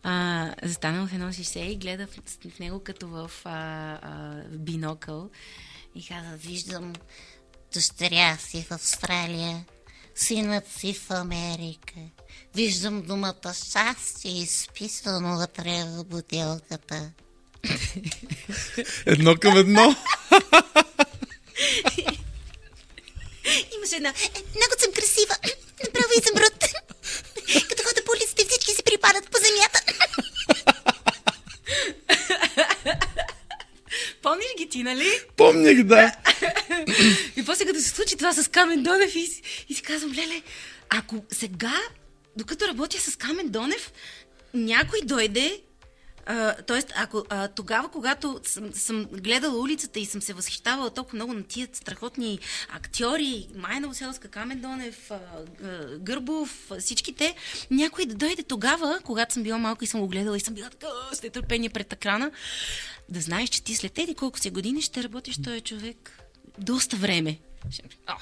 А, 0.05 0.53
застанала 0.63 1.07
в 1.07 1.13
едно 1.13 1.31
шише 1.31 1.59
и 1.59 1.75
гледа 1.75 2.07
в, 2.07 2.49
в 2.51 2.59
него 2.59 2.79
като 2.83 3.07
в 3.07 3.31
а, 3.45 3.51
а, 4.01 4.43
бинокъл. 4.49 5.29
И 5.95 6.07
каза, 6.07 6.37
виждам 6.37 6.93
дъщеря 7.73 8.37
си 8.37 8.65
в 8.69 8.71
Австралия, 8.71 9.65
синът 10.15 10.67
си 10.67 10.93
в 10.93 11.11
Америка. 11.11 11.93
Виждам 12.55 13.01
думата 13.01 13.53
щастие 13.65 14.31
изписано 14.31 15.37
вътре 15.37 15.83
в 15.87 16.03
бутилката. 16.03 17.11
Едно 19.05 19.35
към 19.35 19.57
едно. 19.57 19.81
Имаше 23.75 23.95
една. 23.95 24.09
Е, 24.09 24.39
много 24.55 24.73
съм 24.79 24.93
красива. 24.93 25.35
Направо 25.83 26.13
измрут. 26.17 26.59
Като 27.69 27.83
хода 27.83 28.01
по 28.05 28.11
улиците, 28.11 28.45
всички 28.49 28.71
се 28.71 28.83
припадат 28.83 29.29
по 29.31 29.37
земята. 29.37 29.83
Помниш 34.23 34.55
ги 34.57 34.69
ти, 34.69 34.83
нали? 34.83 35.09
Помних, 35.37 35.83
да. 35.83 36.11
и 37.37 37.45
после 37.45 37.65
като 37.65 37.79
се 37.79 37.89
случи 37.89 38.17
това 38.17 38.33
с 38.33 38.51
Камен 38.51 38.83
Донев 38.83 39.15
и, 39.15 39.41
и 39.69 39.73
си 39.73 39.81
казвам, 39.81 40.11
леле, 40.11 40.41
ако 40.89 41.15
сега, 41.31 41.73
докато 42.37 42.67
работя 42.67 42.99
с 42.99 43.15
Камен 43.15 43.49
Донев, 43.49 43.91
някой 44.53 44.99
дойде 45.03 45.61
тоест, 46.67 46.93
ако 46.95 47.25
а, 47.29 47.47
тогава, 47.47 47.89
когато 47.89 48.39
съм, 48.43 48.73
съм 48.73 49.05
гледала 49.05 49.61
улицата 49.61 49.99
и 49.99 50.05
съм 50.05 50.21
се 50.21 50.33
възхищавала 50.33 50.89
толкова 50.89 51.15
много 51.15 51.33
на 51.33 51.43
тия 51.43 51.67
страхотни 51.73 52.39
актьори, 52.69 53.47
Майя 53.55 53.81
Новоселска, 53.81 54.27
Камен 54.27 54.61
Донев, 54.61 55.11
а, 55.11 55.19
а, 55.63 55.97
Гърбов, 55.97 56.71
всичките, 56.79 57.35
някой 57.71 58.05
да 58.05 58.15
дойде 58.15 58.43
тогава, 58.43 58.99
когато 59.03 59.33
съм 59.33 59.43
била 59.43 59.57
малко 59.57 59.83
и 59.83 59.87
съм 59.87 60.01
го 60.01 60.07
гледала 60.07 60.37
и 60.37 60.39
съм 60.39 60.53
била 60.53 60.69
така 60.69 60.87
с 61.13 61.23
нетърпение 61.23 61.69
пред 61.69 61.93
екрана, 61.93 62.31
да 63.09 63.21
знаеш, 63.21 63.49
че 63.49 63.63
ти 63.63 63.75
след 63.75 63.93
тези 63.93 64.15
колко 64.15 64.39
си 64.39 64.49
години 64.49 64.81
ще 64.81 65.03
работиш 65.03 65.41
този 65.43 65.61
човек 65.61 66.23
доста 66.57 66.97
време. 66.97 67.37
А, 68.05 68.17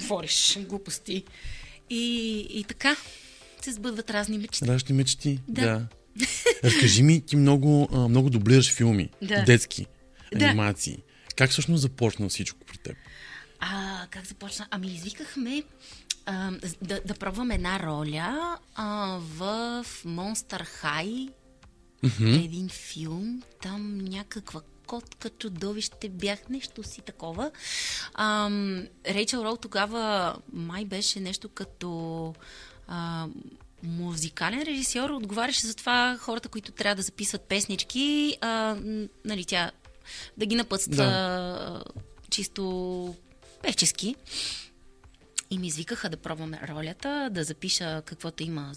говориш 0.00 0.58
глупости. 0.60 1.24
И, 1.90 2.36
и 2.50 2.64
така 2.64 2.96
се 3.62 3.72
сбъдват 3.72 4.10
разни 4.10 4.38
мечти. 4.38 4.64
Разни 4.64 4.94
мечти, 4.94 5.40
да. 5.48 5.62
да. 5.62 5.86
Разкажи 6.64 7.02
ми, 7.02 7.20
ти 7.20 7.36
много, 7.36 7.88
много 8.08 8.30
дублираш 8.30 8.72
филми, 8.72 9.10
да. 9.22 9.42
детски, 9.42 9.86
анимации. 10.34 10.96
Да. 10.96 11.02
Как 11.36 11.50
всъщност 11.50 11.82
започна 11.82 12.28
всичко 12.28 12.58
при 12.66 12.78
теб? 12.78 12.96
А, 13.60 14.06
как 14.10 14.26
започна? 14.26 14.66
Ами 14.70 14.86
извикахме 14.86 15.62
а, 16.26 16.52
да, 16.82 17.00
да 17.06 17.14
пробвам 17.14 17.50
една 17.50 17.80
роля 17.80 18.58
а, 18.74 19.18
в 19.20 19.84
Monster 20.06 20.66
High, 20.82 21.30
mm-hmm. 22.04 22.44
един 22.44 22.68
филм, 22.68 23.42
там 23.62 23.98
някаква 23.98 24.60
котка, 24.86 25.30
чудовище 25.30 26.08
бях, 26.08 26.48
нещо 26.48 26.82
си 26.82 27.00
такова. 27.00 27.50
Рейчел 29.06 29.38
Рол 29.38 29.56
тогава 29.56 30.36
май 30.52 30.84
беше 30.84 31.20
нещо 31.20 31.48
като 31.48 32.34
а, 32.88 33.26
музикален 33.82 34.62
режисьор, 34.62 35.10
отговаряше 35.10 35.66
за 35.66 35.74
това 35.74 36.16
хората, 36.20 36.48
които 36.48 36.72
трябва 36.72 36.94
да 36.94 37.02
записват 37.02 37.42
песнички, 37.42 38.38
а, 38.40 38.76
нали, 39.24 39.44
тя 39.44 39.70
да 40.36 40.46
ги 40.46 40.56
напътства 40.56 40.96
да. 40.96 41.84
чисто 42.30 43.14
певчески. 43.62 44.16
И 45.50 45.58
ми 45.58 45.66
извикаха 45.66 46.08
да 46.08 46.16
пробваме 46.16 46.60
ролята, 46.68 47.28
да 47.32 47.44
запиша 47.44 48.02
каквото 48.06 48.42
има 48.42 48.72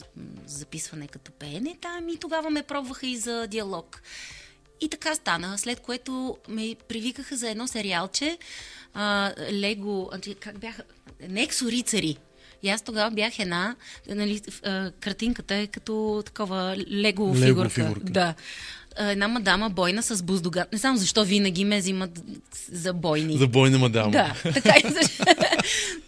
записване 0.46 1.08
като 1.08 1.32
пеене 1.32 1.78
там 1.82 2.10
и 2.10 2.18
тогава 2.18 2.50
ме 2.50 2.64
пробваха 2.64 3.08
и 3.08 3.18
за 3.18 3.48
диалог. 3.48 4.02
И 4.82 4.90
така 4.90 5.16
стана, 5.16 5.58
след 5.58 5.80
което 5.80 6.38
ме 6.48 6.76
привикаха 6.88 7.36
за 7.38 7.50
едно 7.50 7.68
сериалче, 7.68 8.38
а, 8.94 9.34
Лего, 9.52 10.12
как 10.40 10.60
бяха, 10.60 10.84
Нексо 11.30 11.72
рицари. 11.72 12.18
И 12.64 12.70
аз 12.70 12.82
тогава 12.82 13.12
бях 13.12 13.40
една, 13.40 13.76
нали, 14.10 14.42
картинката 15.00 15.56
е 15.56 15.68
като 15.68 16.24
такова 16.26 16.76
лего, 16.92 17.34
фигурка. 17.34 17.70
фигурка. 17.70 18.12
Да 18.12 18.34
една 18.98 19.28
мадама 19.28 19.70
бойна 19.70 20.04
с 20.04 20.24
буздога. 20.24 20.66
Не 20.72 20.78
знам 20.78 20.98
защо 20.98 21.24
винаги 21.24 21.66
ме 21.66 21.80
взимат 21.80 22.24
за 22.72 22.94
бойни. 22.94 23.38
За 23.38 23.48
бойна 23.48 23.78
мадама. 23.78 24.12
Да, 24.12 24.36
така 24.54 24.74
и 24.78 24.82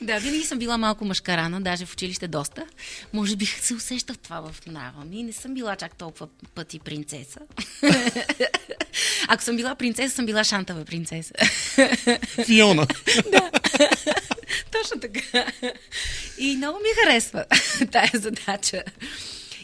Да, 0.03 0.19
винаги 0.19 0.43
съм 0.43 0.59
била 0.59 0.77
малко 0.77 1.05
мъжкарана, 1.05 1.61
даже 1.61 1.85
в 1.85 1.93
училище 1.93 2.27
доста. 2.27 2.65
Може 3.13 3.35
би 3.35 3.45
се 3.45 3.73
усеща 3.73 4.13
в 4.13 4.17
това 4.17 4.41
в 4.41 4.65
нрава 4.67 5.05
ми. 5.05 5.23
Не 5.23 5.33
съм 5.33 5.53
била 5.53 5.75
чак 5.75 5.95
толкова 5.95 6.27
пъти 6.55 6.79
принцеса. 6.79 7.39
Ако 9.27 9.43
съм 9.43 9.55
била 9.55 9.75
принцеса, 9.75 10.15
съм 10.15 10.25
била 10.25 10.43
шантава 10.43 10.85
принцеса. 10.85 11.33
Фиона. 12.45 12.87
да. 13.31 13.51
Точно 14.71 14.99
така. 15.01 15.45
И 16.37 16.55
много 16.57 16.79
ми 16.79 17.03
харесва 17.03 17.45
тая 17.91 18.11
задача. 18.13 18.83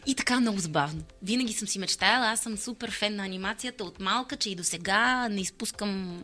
И 0.10 0.16
така 0.16 0.40
много 0.40 0.60
забавно. 0.60 1.04
Винаги 1.22 1.54
съм 1.54 1.68
си 1.68 1.80
мечтаяла, 1.80 2.28
аз 2.28 2.40
съм 2.40 2.58
супер 2.58 2.92
фен 2.92 3.16
на 3.16 3.26
анимацията 3.26 3.84
от 3.84 4.00
малка, 4.00 4.36
че 4.36 4.50
и 4.50 4.56
до 4.56 4.64
сега 4.64 5.30
не 5.30 5.42
изпускам 5.42 6.24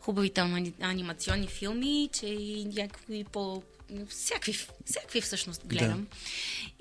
хубавите 0.00 0.40
анимационни 0.80 1.46
филми, 1.46 2.10
че 2.12 2.26
и 2.26 2.64
някакви 2.64 3.24
по... 3.24 3.62
Всякакви, 4.08 4.52
всякакви 4.84 5.20
всъщност 5.20 5.66
гледам. 5.66 6.06
Да. 6.10 6.16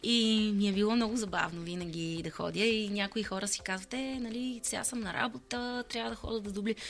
И 0.10 0.52
ми 0.56 0.68
е 0.68 0.72
било 0.72 0.96
много 0.96 1.18
забавно 1.18 1.62
винаги 1.62 2.22
да 2.24 2.30
ходя 2.30 2.66
и 2.66 2.90
някои 2.90 3.24
хора 3.24 3.48
си 3.48 3.62
казват, 3.64 3.94
е, 3.94 4.18
нали, 4.22 4.60
сега 4.64 4.84
съм 4.84 5.00
на 5.00 5.14
работа, 5.14 5.84
трябва 5.90 6.10
да 6.10 6.16
ходя 6.16 6.40
да 6.40 6.52
дублирам. 6.52 6.82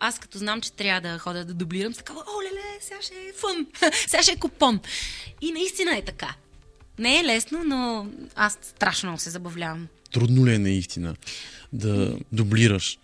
Аз 0.00 0.18
като 0.18 0.38
знам, 0.38 0.60
че 0.60 0.72
трябва 0.72 1.00
да 1.00 1.18
ходя 1.18 1.44
да 1.44 1.54
дублирам, 1.54 1.94
съм 1.94 1.98
такава, 1.98 2.20
о, 2.20 2.42
леле, 2.42 2.80
сега 2.80 3.02
ще 3.02 3.14
е 3.14 3.32
фън, 3.32 3.66
сега 4.06 4.22
ще 4.22 4.32
е 4.32 4.36
купон. 4.36 4.80
И 5.40 5.52
наистина 5.52 5.96
е 5.96 6.02
така. 6.02 6.34
Не 6.98 7.20
е 7.20 7.24
лесно, 7.24 7.64
но 7.64 8.06
аз 8.36 8.58
страшно 8.62 9.18
се 9.18 9.30
забавлявам. 9.30 9.88
Трудно 10.12 10.46
ли 10.46 10.54
е 10.54 10.58
наистина 10.58 11.16
да 11.72 12.18
дублираш? 12.32 12.98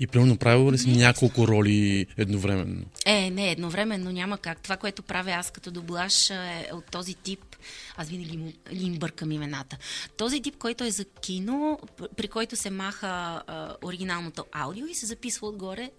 И 0.00 0.06
примерно 0.06 0.36
правила 0.36 0.72
ли 0.72 0.78
си 0.78 0.90
няколко 0.90 1.48
роли 1.48 2.06
едновременно? 2.16 2.84
Е, 3.06 3.30
не, 3.30 3.50
едновременно 3.50 4.12
няма 4.12 4.38
как. 4.38 4.62
Това, 4.62 4.76
което 4.76 5.02
правя 5.02 5.30
аз 5.30 5.50
като 5.50 5.70
дублаж 5.70 6.30
е 6.30 6.70
от 6.72 6.84
този 6.90 7.14
тип. 7.14 7.56
Аз 7.96 8.08
винаги 8.08 8.36
му, 8.36 8.52
им 8.70 8.94
бъркам 8.94 9.32
имената. 9.32 9.76
Този 10.16 10.42
тип, 10.42 10.56
който 10.58 10.84
е 10.84 10.90
за 10.90 11.04
кино, 11.04 11.78
при 12.16 12.28
който 12.28 12.56
се 12.56 12.70
маха 12.70 13.42
а, 13.46 13.76
оригиналното 13.84 14.44
аудио 14.52 14.86
и 14.86 14.94
се 14.94 15.06
записва 15.06 15.48
отгоре 15.48 15.90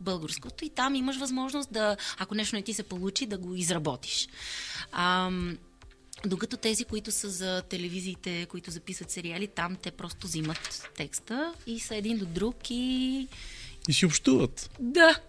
българското 0.00 0.64
и 0.64 0.70
там 0.70 0.94
имаш 0.94 1.16
възможност 1.16 1.72
да, 1.72 1.96
ако 2.18 2.34
нещо 2.34 2.56
не 2.56 2.62
ти 2.62 2.74
се 2.74 2.82
получи, 2.82 3.26
да 3.26 3.38
го 3.38 3.54
изработиш. 3.54 4.28
Ам, 4.92 5.58
докато 6.26 6.56
тези, 6.56 6.84
които 6.84 7.10
са 7.10 7.30
за 7.30 7.62
телевизиите, 7.62 8.46
които 8.46 8.70
записват 8.70 9.10
сериали, 9.10 9.46
там 9.46 9.76
те 9.82 9.90
просто 9.90 10.26
взимат 10.26 10.90
текста 10.96 11.54
и 11.66 11.80
са 11.80 11.96
един 11.96 12.18
до 12.18 12.26
друг 12.26 12.56
и... 12.70 13.28
И 13.88 13.92
си 13.92 14.06
общуват. 14.06 14.70
Да. 14.80 15.20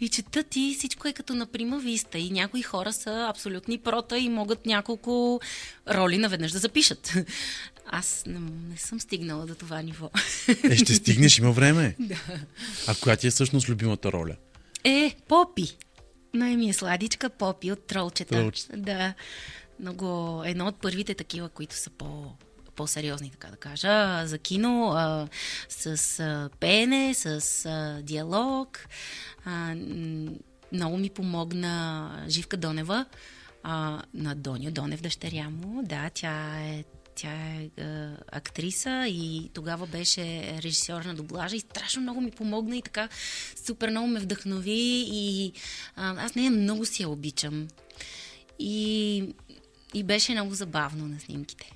И 0.00 0.08
четат 0.08 0.56
и 0.56 0.74
всичко 0.78 1.08
е 1.08 1.12
като 1.12 1.34
на 1.34 1.46
прима 1.46 1.78
виста. 1.78 2.18
И 2.18 2.30
някои 2.30 2.62
хора 2.62 2.92
са 2.92 3.26
абсолютни 3.30 3.78
прота 3.78 4.18
и 4.18 4.28
могат 4.28 4.66
няколко 4.66 5.40
роли 5.88 6.18
наведнъж 6.18 6.52
да 6.52 6.58
запишат. 6.58 7.14
Аз 7.86 8.22
не, 8.26 8.38
не 8.70 8.76
съм 8.76 9.00
стигнала 9.00 9.46
до 9.46 9.54
това 9.54 9.82
ниво. 9.82 10.10
Е, 10.64 10.76
ще 10.76 10.94
стигнеш, 10.94 11.38
има 11.38 11.52
време. 11.52 11.96
Да. 12.00 12.16
А 12.86 12.94
коя 12.94 13.16
ти 13.16 13.26
е 13.26 13.30
всъщност 13.30 13.68
любимата 13.68 14.12
роля? 14.12 14.36
Е, 14.84 15.14
Попи. 15.28 15.76
Най 16.34 16.56
ми 16.56 16.68
е 16.68 16.72
сладичка 16.72 17.30
Попи 17.30 17.72
от 17.72 17.86
Тролчета. 17.86 18.34
Тролчета. 18.34 18.76
Да. 18.76 19.14
Много, 19.80 20.42
едно 20.46 20.66
от 20.66 20.80
първите 20.80 21.14
такива, 21.14 21.48
които 21.48 21.76
са 21.76 21.90
по, 21.90 22.32
по-сериозни, 22.76 23.30
така 23.30 23.48
да 23.48 23.56
кажа, 23.56 24.26
за 24.26 24.38
кино, 24.38 24.92
а, 24.94 25.28
с 25.68 26.20
а, 26.20 26.50
пеене, 26.60 27.14
с 27.14 27.66
а, 27.66 28.02
диалог. 28.02 28.86
А, 29.44 29.74
много 30.72 30.96
ми 30.96 31.10
помогна 31.10 32.10
Живка 32.28 32.56
Донева, 32.56 33.06
а, 33.62 34.02
на 34.14 34.34
Доня 34.34 34.70
Донев, 34.70 35.00
дъщеря 35.02 35.50
му. 35.50 35.82
Да, 35.82 36.10
тя 36.14 36.60
е 36.60 36.84
тя 37.16 37.32
е, 37.32 37.70
е 37.76 38.08
актриса 38.32 39.06
и 39.08 39.50
тогава 39.54 39.86
беше 39.86 40.56
режисьор 40.62 41.02
на 41.02 41.14
доблажа 41.14 41.56
и 41.56 41.60
страшно 41.60 42.02
много 42.02 42.20
ми 42.20 42.30
помогна 42.30 42.76
и 42.76 42.82
така 42.82 43.08
супер 43.66 43.90
много 43.90 44.06
ме 44.06 44.20
вдъхнови 44.20 45.06
и 45.12 45.52
а, 45.96 46.24
аз 46.24 46.34
нея 46.34 46.50
много 46.50 46.84
си 46.86 47.02
я 47.02 47.08
обичам. 47.08 47.68
И, 48.58 49.34
и 49.96 50.02
беше 50.02 50.32
много 50.32 50.54
забавно 50.54 51.08
на 51.08 51.20
снимките. 51.20 51.72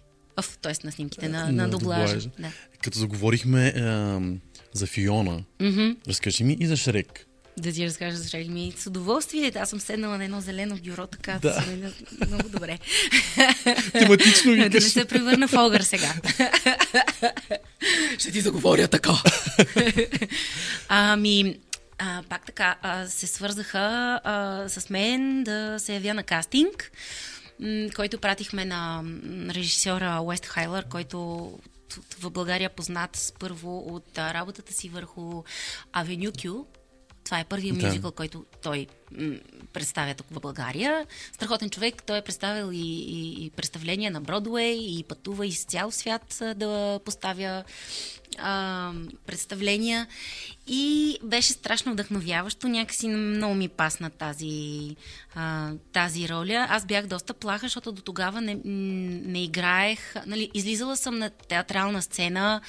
Т.е. 0.63 0.73
на 0.85 0.93
снимките, 0.93 1.29
на, 1.29 1.53
на, 1.53 1.69
доблажа. 1.69 2.07
доблажа. 2.15 2.31
Да. 2.39 2.53
Като 2.83 2.99
заговорихме 2.99 3.73
ам, 3.77 4.41
за 4.73 4.87
Фиона, 4.87 5.43
Мгм. 5.61 5.91
разкажи 6.09 6.45
ми 6.45 6.57
и 6.61 6.67
за 6.67 6.77
Шрек. 6.77 7.27
Да 7.59 7.73
ти 7.73 7.87
разкажа 7.87 8.17
за 8.17 8.29
Шрек 8.29 8.49
ми. 8.49 8.73
С 8.79 8.87
удоволствие. 8.87 9.53
Аз 9.57 9.71
съм 9.71 9.81
седнала 9.81 10.19
на 10.19 10.25
едно 10.25 10.41
зелено 10.41 10.77
бюро, 10.77 11.07
така 11.07 11.39
Да. 11.43 11.49
да. 11.49 11.63
съм 12.19 12.29
много 12.29 12.49
добре. 12.49 12.79
Тематично 13.93 14.57
да 14.57 14.69
не 14.71 14.81
се 14.81 15.05
превърна 15.05 15.49
в 15.49 15.55
огър 15.55 15.81
сега. 15.81 16.15
Ще 18.19 18.31
ти 18.33 18.41
заговоря 18.41 18.89
така. 18.89 19.13
ами, 20.89 21.59
а, 21.99 22.23
пак 22.29 22.47
така, 22.47 22.77
а, 22.83 23.07
се 23.07 23.27
свързаха 23.27 23.79
а, 24.25 24.65
с 24.69 24.91
мен 24.91 25.45
да 25.45 25.77
се 25.79 25.95
явя 25.95 26.15
на 26.15 26.23
кастинг, 26.23 26.93
който 27.97 28.19
пратихме 28.19 28.65
на 28.65 29.03
режисьора 29.55 30.21
Уест 30.23 30.47
Хайлър, 30.47 30.85
който 30.89 31.19
в 32.21 32.31
България 32.31 32.67
е 32.67 32.75
познат 32.77 33.33
първо 33.39 33.79
от 33.95 34.19
работата 34.19 34.73
си 34.73 34.89
върху 34.89 35.43
Авеню 35.93 36.33
Кю. 36.43 36.65
Това 37.25 37.41
е 37.41 37.45
първият 37.45 37.79
Да. 37.79 37.87
мюзикъл, 37.87 38.13
който 38.13 38.45
той 38.63 38.87
представя 39.73 40.15
тук 40.15 40.27
в 40.31 40.41
България. 40.41 41.07
Страхотен 41.33 41.71
човек, 41.71 42.03
той 42.03 42.19
е 42.19 42.23
представил 42.23 42.73
и, 42.73 43.05
и, 43.05 43.45
и 43.45 43.51
представления 43.51 44.11
на 44.11 44.21
Бродуей 44.21 44.75
и 44.75 45.05
пътува 45.09 45.47
из 45.47 45.65
цял 45.65 45.91
свят 45.91 46.43
да 46.57 47.01
поставя 47.05 47.65
а, 48.39 48.93
представления. 49.27 50.07
И 50.67 51.19
беше 51.23 51.53
страшно 51.53 51.93
вдъхновяващо. 51.93 52.69
Някакси 52.69 53.09
много 53.09 53.55
ми 53.55 53.69
пасна 53.69 54.11
тази, 54.11 54.97
а, 55.35 55.73
тази 55.93 56.29
роля. 56.29 56.67
Аз 56.71 56.85
бях 56.87 57.07
доста 57.07 57.35
плаха, 57.35 57.67
защото 57.67 57.93
до 57.93 58.03
тогава 58.03 58.41
не, 58.41 58.61
не 58.65 59.45
играех. 59.45 60.15
Нали, 60.27 60.51
излизала 60.55 60.97
съм 60.97 61.19
на 61.19 61.31
театрална 61.31 62.03
сцена 62.03 62.61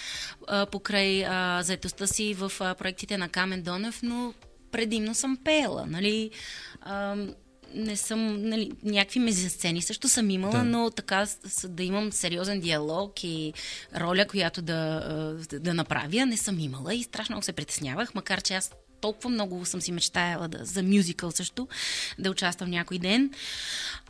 а, 0.47 0.65
покрай 0.65 1.25
а, 1.25 1.63
заетостта 1.63 2.07
си 2.07 2.33
в 2.33 2.51
а, 2.59 2.75
проектите 2.75 3.17
на 3.17 3.29
Камен 3.29 3.61
Донев, 3.61 3.99
но 4.03 4.33
предимно 4.71 5.15
съм 5.15 5.37
пеела. 5.37 5.85
Нали? 5.85 6.31
А, 6.81 7.15
не 7.73 7.97
съм, 7.97 8.49
нали, 8.49 8.71
някакви 8.83 9.19
мезисцени 9.19 9.81
също 9.81 10.09
съм 10.09 10.29
имала, 10.29 10.51
Да. 10.51 10.63
но 10.63 10.89
така 10.89 11.27
да 11.67 11.83
имам 11.83 12.11
сериозен 12.11 12.59
диалог 12.59 13.23
и 13.23 13.53
роля, 13.95 14.25
която 14.27 14.61
да, 14.61 15.37
да 15.51 15.73
направя, 15.73 16.25
не 16.25 16.37
съм 16.37 16.59
имала 16.59 16.93
и 16.93 17.03
страшно 17.03 17.33
много 17.33 17.43
се 17.43 17.53
притеснявах, 17.53 18.15
макар 18.15 18.41
че 18.41 18.53
аз 18.53 18.71
толкова 19.01 19.29
много 19.29 19.65
съм 19.65 19.81
си 19.81 19.91
мечтаяла 19.91 20.47
да, 20.47 20.65
за 20.65 20.83
мюзикъл 20.83 21.31
също, 21.31 21.67
да 22.19 22.31
участвам 22.31 22.69
някой 22.69 22.99
ден. 22.99 23.31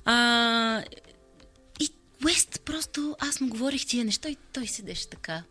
А, 0.05 0.83
и 1.79 1.89
Уест 2.25 2.61
просто, 2.65 3.15
аз 3.19 3.41
му 3.41 3.49
говорих 3.49 3.85
тия 3.85 4.05
неща 4.05 4.29
и 4.29 4.37
той 4.53 4.67
седеше 4.67 5.09
така 5.09 5.43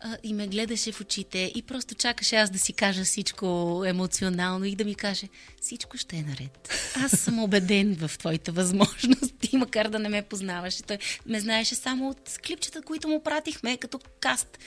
а, 0.00 0.16
и 0.22 0.34
ме 0.34 0.46
гледаше 0.46 0.92
в 0.92 1.00
очите 1.00 1.52
и 1.54 1.62
просто 1.62 1.94
чакаше 1.94 2.36
аз 2.36 2.50
да 2.50 2.58
си 2.58 2.72
кажа 2.72 3.04
всичко 3.04 3.82
емоционално 3.86 4.64
и 4.64 4.74
да 4.74 4.84
ми 4.84 4.94
каже 4.94 5.28
всичко 5.60 5.98
ще 5.98 6.16
е 6.16 6.22
наред. 6.22 6.70
Аз 6.96 7.10
съм 7.10 7.38
убеден 7.38 7.96
в 7.96 8.18
твоите 8.18 8.50
възможности, 8.50 9.50
макар 9.56 9.88
да 9.88 9.98
не 9.98 10.08
ме 10.08 10.22
познаваше. 10.22 10.82
Той 10.82 10.98
ме 11.26 11.40
знаеше 11.40 11.74
само 11.74 12.08
от 12.08 12.38
клипчета, 12.46 12.82
които 12.82 13.08
му 13.08 13.22
пратихме 13.22 13.76
като 13.76 14.00
каст. 14.20 14.58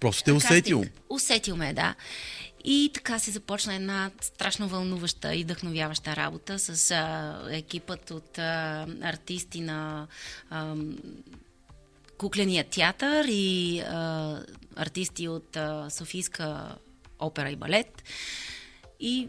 Просто 0.00 0.24
те 0.24 0.32
усетил. 0.32 0.84
Усетил 1.10 1.56
ме, 1.56 1.72
да. 1.72 1.94
И 2.64 2.90
така 2.94 3.18
се 3.18 3.30
започна 3.30 3.74
една 3.74 4.10
страшно 4.20 4.68
вълнуваща 4.68 5.34
и 5.34 5.44
вдъхновяваща 5.44 6.16
работа 6.16 6.58
с 6.58 6.90
а, 6.90 7.38
екипът 7.50 8.10
от 8.10 8.38
а, 8.38 8.86
артисти 9.02 9.60
на 9.60 10.06
а, 10.50 10.74
кукления 12.20 12.64
театър 12.64 13.24
и 13.28 13.80
а, 13.80 14.38
артисти 14.76 15.28
от 15.28 15.56
а, 15.56 15.90
Софийска 15.90 16.76
опера 17.18 17.50
и 17.50 17.56
балет. 17.56 18.02
И 19.00 19.28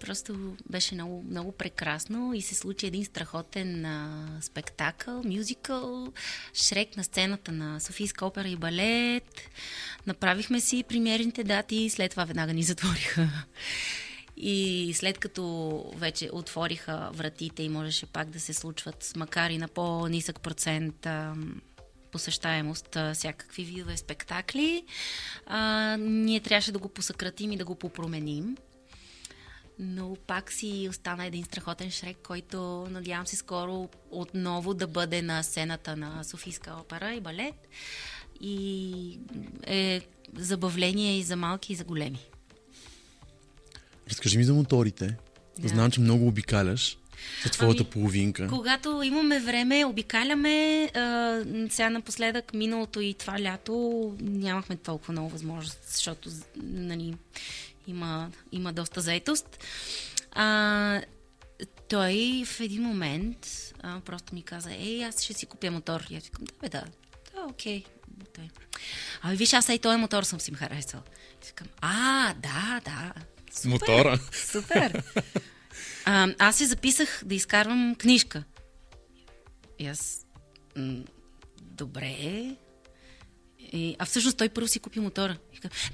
просто 0.00 0.56
беше 0.70 0.94
много, 0.94 1.24
много 1.30 1.52
прекрасно 1.52 2.34
и 2.34 2.42
се 2.42 2.54
случи 2.54 2.86
един 2.86 3.04
страхотен 3.04 3.84
а, 3.84 4.26
спектакъл, 4.40 5.22
мюзикъл, 5.24 6.12
Шрек 6.54 6.96
на 6.96 7.04
сцената 7.04 7.52
на 7.52 7.80
Софийска 7.80 8.26
опера 8.26 8.48
и 8.48 8.56
балет. 8.56 9.40
Направихме 10.06 10.60
си 10.60 10.84
премиерните 10.88 11.44
дати 11.44 11.76
и 11.76 11.90
след 11.90 12.10
това 12.10 12.24
веднага 12.24 12.52
ни 12.52 12.62
затвориха. 12.62 13.28
И 14.36 14.92
след 14.94 15.18
като 15.18 15.84
вече 15.96 16.30
отвориха 16.32 17.10
вратите 17.12 17.62
и 17.62 17.68
можеше 17.68 18.06
пак 18.06 18.30
да 18.30 18.40
се 18.40 18.54
случват, 18.54 19.12
макар 19.16 19.50
и 19.50 19.58
на 19.58 19.68
по-нисък 19.68 20.40
процент 20.40 21.06
а, 21.06 21.34
посещаемост, 22.12 22.96
а, 22.96 23.14
всякакви 23.14 23.64
видове 23.64 23.96
спектакли, 23.96 24.84
а, 25.46 25.96
ние 26.00 26.40
трябваше 26.40 26.72
да 26.72 26.78
го 26.78 26.88
посъкратим 26.88 27.52
и 27.52 27.56
да 27.56 27.64
го 27.64 27.74
попроменим. 27.74 28.56
Но 29.78 30.16
пак 30.26 30.52
си 30.52 30.86
остана 30.90 31.26
един 31.26 31.44
страхотен 31.44 31.90
шрек, 31.90 32.16
който 32.22 32.86
надявам 32.90 33.26
се 33.26 33.36
скоро 33.36 33.88
отново 34.10 34.74
да 34.74 34.86
бъде 34.86 35.22
на 35.22 35.42
сцената 35.42 35.96
на 35.96 36.24
Софийска 36.24 36.74
опера 36.80 37.14
и 37.14 37.20
балет. 37.20 37.68
И 38.40 39.18
е 39.66 40.00
забавление 40.36 41.18
и 41.18 41.22
за 41.22 41.36
малки, 41.36 41.72
и 41.72 41.76
за 41.76 41.84
големи. 41.84 42.18
Разкажи 44.10 44.38
ми 44.38 44.44
за 44.44 44.54
моторите. 44.54 45.16
Да. 45.58 45.68
Знам, 45.68 45.90
че 45.90 46.00
много 46.00 46.26
обикаляш 46.26 46.98
за 47.44 47.50
твоята 47.50 47.82
Ами, 47.82 47.90
половинка. 47.90 48.48
Когато 48.48 49.02
имаме 49.02 49.40
време, 49.40 49.84
обикаляме. 49.84 50.90
А, 50.94 51.42
сега 51.70 51.90
напоследък, 51.90 52.54
миналото 52.54 53.00
и 53.00 53.14
това 53.14 53.40
лято, 53.42 54.16
нямахме 54.20 54.76
толкова 54.76 55.12
много 55.12 55.28
възможност, 55.28 55.78
защото 55.86 56.30
нали, 56.62 57.14
има, 57.86 58.30
има 58.52 58.72
доста 58.72 59.00
заетост. 59.00 59.64
А, 60.32 61.02
той 61.88 62.44
в 62.46 62.60
един 62.60 62.82
момент 62.82 63.46
а, 63.82 64.00
просто 64.00 64.34
ми 64.34 64.42
каза, 64.42 64.72
ей, 64.72 65.04
аз 65.04 65.22
ще 65.22 65.34
си 65.34 65.46
купя 65.46 65.70
мотор. 65.70 66.04
И 66.10 66.16
аз 66.16 66.24
викам, 66.24 66.44
да, 66.44 66.52
бе, 66.60 66.68
да, 66.68 66.84
да, 67.34 67.40
окей. 67.48 67.84
Той. 68.34 68.48
Ами 69.22 69.36
виж, 69.36 69.52
аз 69.52 69.68
и 69.68 69.78
този 69.78 69.98
мотор 69.98 70.22
съм 70.22 70.40
си 70.40 70.54
харесал. 70.54 71.00
И 71.44 71.46
викам, 71.46 71.66
а, 71.80 72.34
да, 72.34 72.80
да. 72.84 73.12
Супер, 73.52 73.68
Мотора. 73.68 74.20
Супер. 74.32 75.02
А, 76.10 76.28
аз 76.38 76.56
се 76.56 76.66
записах 76.66 77.22
да 77.24 77.34
изкарвам 77.34 77.94
книжка. 77.98 78.44
И 79.78 79.86
аз, 79.86 80.26
добре. 81.60 82.16
И, 83.72 83.96
а 83.98 84.04
всъщност 84.04 84.36
той 84.36 84.48
първо 84.48 84.68
си 84.68 84.80
купи 84.80 85.00
мотора. 85.00 85.36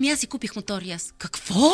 Ми 0.00 0.10
аз 0.10 0.20
си 0.20 0.26
купих 0.26 0.56
мотор 0.56 0.82
и 0.82 0.90
аз. 0.90 1.14
Какво? 1.18 1.70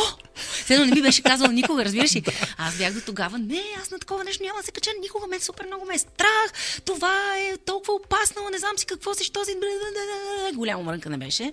Седно 0.64 0.86
не 0.86 0.94
ми 0.94 1.02
беше 1.02 1.22
казал 1.22 1.50
никога, 1.50 1.84
разбираш 1.84 2.14
ли? 2.14 2.24
Аз 2.58 2.78
бях 2.78 2.94
до 2.94 3.00
тогава, 3.00 3.38
не, 3.38 3.62
аз 3.82 3.90
на 3.90 3.98
такова 3.98 4.24
нещо 4.24 4.42
няма 4.42 4.58
да 4.58 4.64
се 4.64 4.72
кача 4.72 4.90
никога, 5.00 5.26
мен 5.26 5.40
супер 5.40 5.66
много 5.66 5.86
ме 5.86 5.94
е 5.94 5.98
страх, 5.98 6.52
това 6.84 7.38
е 7.38 7.56
толкова 7.56 7.94
опасно, 7.94 8.48
не 8.52 8.58
знам 8.58 8.78
си 8.78 8.86
какво 8.86 9.14
си, 9.14 9.24
що 9.24 9.44
си, 9.44 9.56
голямо 10.54 10.82
мрънка 10.82 11.10
не 11.10 11.18
беше. 11.18 11.52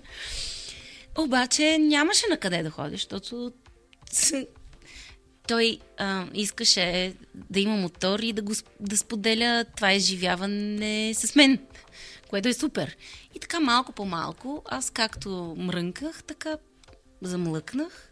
Обаче 1.18 1.78
нямаше 1.78 2.26
на 2.30 2.36
къде 2.36 2.62
да 2.62 2.70
ходиш, 2.70 3.00
защото 3.00 3.52
той 5.48 5.78
а, 5.98 6.26
искаше 6.34 7.14
да 7.34 7.60
има 7.60 7.76
мотор 7.76 8.18
и 8.18 8.32
да, 8.32 8.42
го, 8.42 8.52
да 8.80 8.96
споделя 8.96 9.64
това 9.76 9.92
изживяване 9.92 11.14
с 11.14 11.34
мен, 11.34 11.58
което 12.28 12.48
е 12.48 12.54
супер. 12.54 12.96
И 13.34 13.40
така 13.40 13.60
малко 13.60 13.92
по 13.92 14.04
малко, 14.04 14.62
аз 14.68 14.90
както 14.90 15.54
мрънках, 15.58 16.22
така 16.22 16.56
замлъкнах 17.22 18.08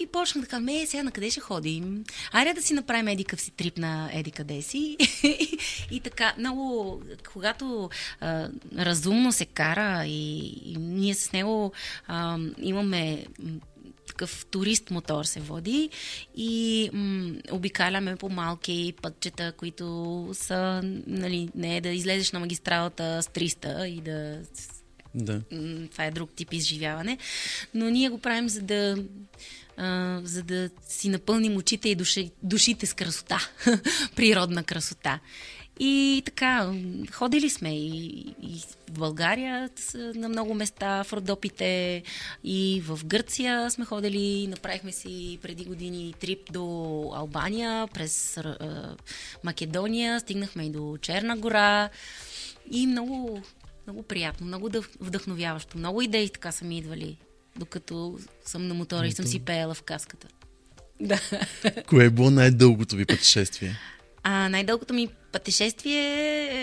и 0.00 0.06
почнах 0.06 0.44
да 0.44 0.48
кажа, 0.48 0.62
ме, 0.62 0.86
сега 0.86 1.02
на 1.02 1.10
къде 1.10 1.30
ще 1.30 1.40
ходим? 1.40 2.04
Айде 2.32 2.54
да 2.54 2.62
си 2.62 2.74
направим 2.74 3.08
еди 3.08 3.24
къв 3.24 3.40
си 3.40 3.50
трип 3.50 3.78
на 3.78 4.10
еди 4.12 4.30
къде 4.30 4.62
си. 4.62 4.96
и 5.90 6.00
така, 6.04 6.34
много, 6.38 7.02
когато 7.32 7.90
а, 8.20 8.48
разумно 8.78 9.32
се 9.32 9.46
кара 9.46 10.04
и, 10.06 10.38
и 10.64 10.76
ние 10.78 11.14
с 11.14 11.32
него 11.32 11.72
а, 12.06 12.38
имаме 12.58 13.24
такъв 14.20 14.46
турист 14.46 14.90
мотор 14.90 15.24
се 15.24 15.40
води 15.40 15.90
и 16.36 16.90
м- 16.92 17.32
обикаляме 17.50 18.16
по 18.16 18.28
малки 18.28 18.94
пътчета, 19.02 19.52
които 19.52 19.84
са, 20.32 20.80
нали, 21.06 21.48
не 21.54 21.76
е 21.76 21.80
да 21.80 21.88
излезеш 21.88 22.32
на 22.32 22.40
магистралата 22.40 23.22
с 23.22 23.26
300 23.26 23.84
и 23.84 24.00
да 24.00 24.38
Да. 25.14 25.42
това 25.90 26.04
е 26.04 26.10
друг 26.10 26.30
тип 26.32 26.52
изживяване, 26.52 27.18
но 27.74 27.90
ние 27.90 28.08
го 28.08 28.18
правим 28.18 28.48
за 28.48 28.62
да 28.62 28.96
а, 29.76 30.20
за 30.24 30.42
да 30.42 30.70
си 30.88 31.08
напълним 31.08 31.56
очите 31.56 31.88
и 31.88 31.94
души, 31.94 32.30
душите 32.42 32.86
с 32.86 32.94
красота, 32.94 33.48
природна 34.16 34.64
красота. 34.64 35.20
И 35.82 36.22
така, 36.24 36.72
ходили 37.12 37.50
сме 37.50 37.76
и, 37.78 38.18
и 38.42 38.60
в 38.88 38.92
България 38.92 39.70
на 40.14 40.28
много 40.28 40.54
места, 40.54 41.04
в 41.04 41.12
Родопите, 41.12 42.02
и 42.44 42.82
в 42.86 43.00
Гърция 43.04 43.70
сме 43.70 43.84
ходили, 43.84 44.46
направихме 44.46 44.92
си 44.92 45.38
преди 45.42 45.64
години 45.64 46.14
трип 46.20 46.52
до 46.52 46.62
Албания, 47.14 47.86
през 47.86 48.36
а, 48.36 48.96
Македония, 49.44 50.20
стигнахме 50.20 50.66
и 50.66 50.70
до 50.70 50.98
Черна 51.02 51.36
гора 51.36 51.88
и 52.70 52.86
много, 52.86 53.42
много 53.86 54.02
приятно, 54.02 54.46
много 54.46 54.70
вдъхновяващо. 55.00 55.78
Много 55.78 56.02
идеи 56.02 56.28
така 56.28 56.52
са 56.52 56.64
ми 56.64 56.78
идвали, 56.78 57.16
докато 57.56 58.18
съм 58.44 58.68
на 58.68 58.74
мотора 58.74 59.06
и 59.06 59.12
съм 59.12 59.26
си 59.26 59.40
пеела 59.40 59.74
в 59.74 59.82
каската. 59.82 60.28
Да. 61.00 61.20
Кое 61.86 62.04
е 62.04 62.10
било 62.10 62.30
най-дългото 62.30 62.96
ви 62.96 63.06
пътешествие? 63.06 63.78
А 64.22 64.48
най-дългото 64.48 64.94
ми 64.94 65.08
пътешествие 65.32 66.02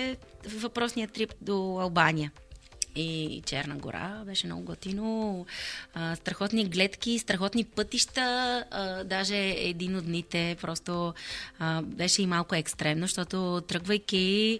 е 0.09 0.15
въпросният 0.47 1.11
трип 1.11 1.33
до 1.41 1.79
Албания 1.81 2.31
и 2.95 3.41
Черна 3.45 3.75
гора. 3.75 4.23
Беше 4.25 4.47
много 4.47 4.63
готино. 4.63 5.45
Страхотни 6.15 6.65
гледки, 6.65 7.19
страхотни 7.19 7.63
пътища. 7.63 8.21
А, 8.71 9.03
даже 9.03 9.37
един 9.57 9.95
от 9.95 10.05
дните 10.05 10.57
просто 10.61 11.13
беше 11.83 12.21
и 12.21 12.27
малко 12.27 12.55
екстремно, 12.55 13.03
защото 13.03 13.61
тръгвайки 13.67 14.59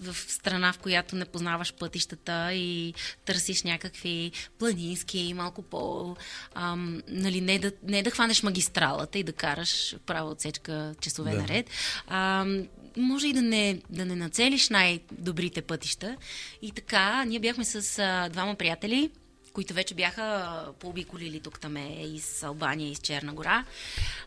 в 0.00 0.14
страна, 0.14 0.72
в 0.72 0.78
която 0.78 1.16
не 1.16 1.24
познаваш 1.24 1.74
пътищата 1.74 2.52
и 2.52 2.94
търсиш 3.24 3.62
някакви 3.62 4.32
планински, 4.58 5.34
малко 5.34 5.62
по... 5.62 6.16
Ам, 6.54 7.02
нали, 7.08 7.40
не, 7.40 7.58
да, 7.58 7.72
не 7.82 8.02
да 8.02 8.10
хванеш 8.10 8.42
магистралата 8.42 9.18
и 9.18 9.22
да 9.22 9.32
караш 9.32 9.96
права 10.06 10.30
отсечка 10.30 10.94
часове 11.00 11.30
Да. 11.30 11.38
наред. 11.38 11.70
Ам, 12.06 12.66
може 12.96 13.28
и 13.28 13.32
да 13.32 13.42
не, 13.42 13.80
да 13.90 14.04
не 14.04 14.16
нацелиш 14.16 14.68
най-добрите 14.68 15.62
пътища. 15.62 16.16
И 16.62 16.70
така, 16.72 17.24
ние 17.24 17.40
бяхме 17.40 17.64
с 17.64 17.98
а, 17.98 18.28
двама 18.28 18.54
приятели, 18.54 19.10
които 19.52 19.74
вече 19.74 19.94
бяха 19.94 20.66
пообиколили 20.80 21.40
тук 21.40 21.60
там 21.60 21.76
из 22.00 22.42
Албания 22.42 22.88
и 22.88 22.92
из 22.92 22.98
Черна 22.98 23.34
гора. 23.34 23.64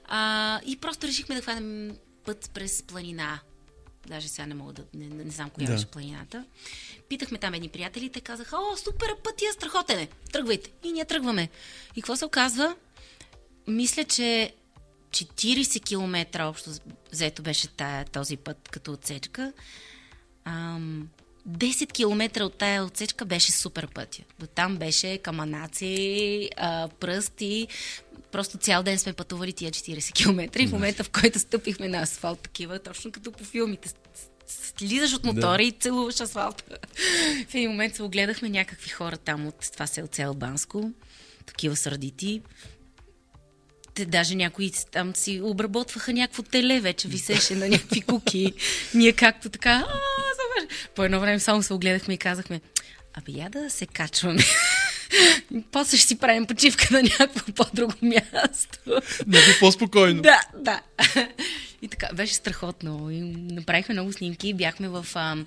А, 0.06 0.62
и 0.66 0.78
просто 0.78 1.08
решихме 1.08 1.36
да 1.36 1.42
хванем 1.42 1.98
път 2.26 2.52
през 2.54 2.84
планина. 2.84 3.40
Даже 4.08 4.28
сега 4.28 4.46
не 4.46 4.54
мога 4.54 4.74
да... 4.74 4.84
Не, 4.94 5.24
не 5.24 5.32
знам 5.32 5.50
коя 5.50 5.68
Да. 5.68 5.74
беше 5.74 5.86
планината. 5.86 6.46
Питахме 7.10 7.38
там 7.38 7.54
едни 7.54 7.70
приятели, 7.70 8.10
те 8.10 8.22
казаха, 8.22 8.58
о, 8.58 8.78
супер, 8.78 9.16
пътя, 9.24 9.46
страхотен 9.54 10.00
е, 10.00 10.08
тръгвайте. 10.32 10.72
И 10.84 10.92
ние 10.92 11.06
тръгваме. 11.06 11.50
И 11.96 12.02
какво 12.02 12.16
се 12.16 12.26
оказва? 12.26 12.76
Мисля, 13.68 14.04
че 14.04 14.54
40 15.12 15.86
км 15.86 16.44
общо 16.44 16.70
взето 17.12 17.42
беше 17.42 17.68
тая, 17.68 18.06
този 18.06 18.38
път 18.38 18.70
като 18.70 18.92
отсечка. 18.94 19.54
Ам, 20.46 21.10
10 21.50 21.92
км 21.92 22.42
от 22.42 22.58
тая 22.58 22.84
отсечка 22.84 23.26
беше 23.26 23.52
супер 23.52 23.88
пътя. 23.88 24.24
До 24.40 24.48
там 24.48 24.78
беше 24.78 25.18
каманаци, 25.18 26.50
а, 26.58 26.88
пръсти. 27.00 27.68
Просто 28.32 28.58
цял 28.58 28.84
ден 28.84 29.00
сме 29.00 29.14
пътували 29.14 29.54
тия 29.54 29.72
40 29.72 30.14
км 30.14 30.60
и 30.62 30.68
в 30.68 30.72
момента, 30.72 31.04
в 31.04 31.10
който 31.10 31.40
стъпихме 31.40 31.88
на 31.88 32.02
асфалт, 32.02 32.40
такива, 32.40 32.80
точно 32.80 33.12
като 33.12 33.32
по 33.32 33.44
филмите. 33.44 33.90
Слизаш 34.48 35.14
от 35.14 35.24
мотора 35.24 35.58
Да. 35.58 35.64
и 35.64 35.72
целуваш 35.72 36.20
асфалта. 36.22 36.64
В 37.50 37.56
един 37.56 37.70
момент 37.70 37.96
се 37.96 38.04
огледахме 38.04 38.50
някакви 38.50 38.90
хора 38.90 39.18
там 39.18 39.48
от 39.48 39.72
това 39.74 39.88
селце 39.88 40.22
Албанско, 40.22 40.92
такива 41.46 41.76
сърдити. 41.76 42.42
Те 43.94 44.06
даже 44.06 44.36
някои 44.36 44.72
там 44.92 45.16
си 45.16 45.42
обработваха 45.44 46.14
някакво 46.14 46.44
теле, 46.44 46.80
вече 46.80 47.08
висеше 47.08 47.56
на 47.56 47.70
някакви 47.70 48.02
куки. 48.02 48.54
Ние 48.94 49.14
както 49.14 49.50
така, 49.50 49.86
супер. 50.62 50.76
По 50.96 51.04
едно 51.04 51.20
време 51.20 51.40
само 51.40 51.64
се 51.64 51.74
огледахме 51.74 52.14
и 52.14 52.18
казахме, 52.18 52.62
абе 53.14 53.32
я 53.32 53.50
да 53.50 53.70
се 53.70 53.86
качваме. 53.86 54.44
После 55.72 55.98
ще 55.98 56.08
си 56.08 56.20
правим 56.20 56.46
почивка 56.46 56.88
на 56.92 57.04
някакво 57.04 57.54
по-друго 57.54 57.94
място. 58.02 58.80
Много 59.28 59.46
по-спокойно. 59.60 60.22
Да, 60.22 60.42
да. 60.58 60.82
И 61.84 61.88
така, 61.88 62.10
беше 62.14 62.34
страхотно. 62.34 63.12
И 63.12 63.22
направихме 63.36 63.94
много 63.94 64.14
снимки. 64.14 64.54
Бяхме 64.54 64.90
в 64.90 65.06
а, 65.16 65.38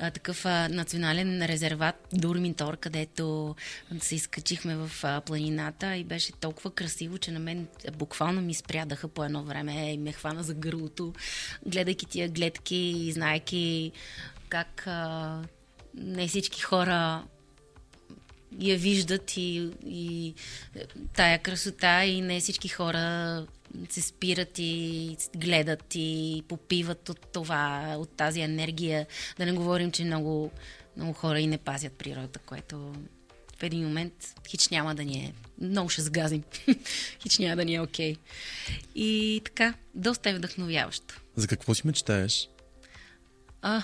а, 0.00 0.10
такъв 0.10 0.46
а, 0.46 0.68
национален 0.68 1.46
резерват 1.46 2.08
Дурминтор, 2.12 2.76
където 2.76 3.56
се 4.00 4.14
изкачихме 4.14 4.76
в 4.76 4.90
а, 5.02 5.20
планината 5.20 5.96
и 5.96 6.04
беше 6.04 6.32
толкова 6.32 6.70
красиво, 6.70 7.18
че 7.18 7.30
на 7.30 7.38
мен 7.38 7.68
буквално 7.92 8.40
ми 8.40 8.54
спрядаха 8.54 9.08
по 9.08 9.24
едно 9.24 9.42
време 9.42 9.92
и 9.92 9.98
ме 9.98 10.12
хвана 10.12 10.42
за 10.42 10.54
гърлото, 10.54 11.14
гледайки 11.66 12.06
тия 12.06 12.28
гледки 12.28 12.76
и 12.76 13.12
знаеки 13.12 13.92
как 14.48 14.86
а, 14.86 15.42
не 15.94 16.28
всички 16.28 16.60
хора 16.60 17.24
я 18.60 18.78
виждат 18.78 19.36
и, 19.36 19.70
и 19.86 20.34
тая 21.14 21.38
красота 21.38 22.04
и 22.04 22.20
не 22.20 22.40
всички 22.40 22.68
хора 22.68 23.46
се 23.88 24.00
спират 24.00 24.58
и 24.58 25.16
гледат 25.36 25.94
и 25.94 26.42
попиват 26.48 27.08
от 27.08 27.32
това, 27.32 27.94
от 27.98 28.10
тази 28.16 28.40
енергия. 28.40 29.06
Да 29.38 29.46
не 29.46 29.52
говорим, 29.52 29.92
че 29.92 30.04
много, 30.04 30.50
много 30.96 31.12
хора 31.12 31.40
и 31.40 31.46
не 31.46 31.58
пазят 31.58 31.92
природата, 31.92 32.38
което 32.38 32.94
в 33.60 33.62
един 33.62 33.84
момент 33.84 34.34
хич 34.48 34.68
няма 34.68 34.94
да 34.94 35.04
ни 35.04 35.18
е. 35.18 35.32
Много 35.60 35.88
ще 35.88 36.02
сгазим. 36.02 36.42
хич 37.22 37.38
няма 37.38 37.56
да 37.56 37.64
ни 37.64 37.74
е 37.74 37.80
окей. 37.80 38.16
И 38.94 39.42
така, 39.44 39.74
доста 39.94 40.30
е 40.30 40.34
вдъхновяващо. 40.34 41.20
За 41.36 41.46
какво 41.46 41.74
си 41.74 41.86
мечтаеш? 41.86 42.48
А, 43.62 43.82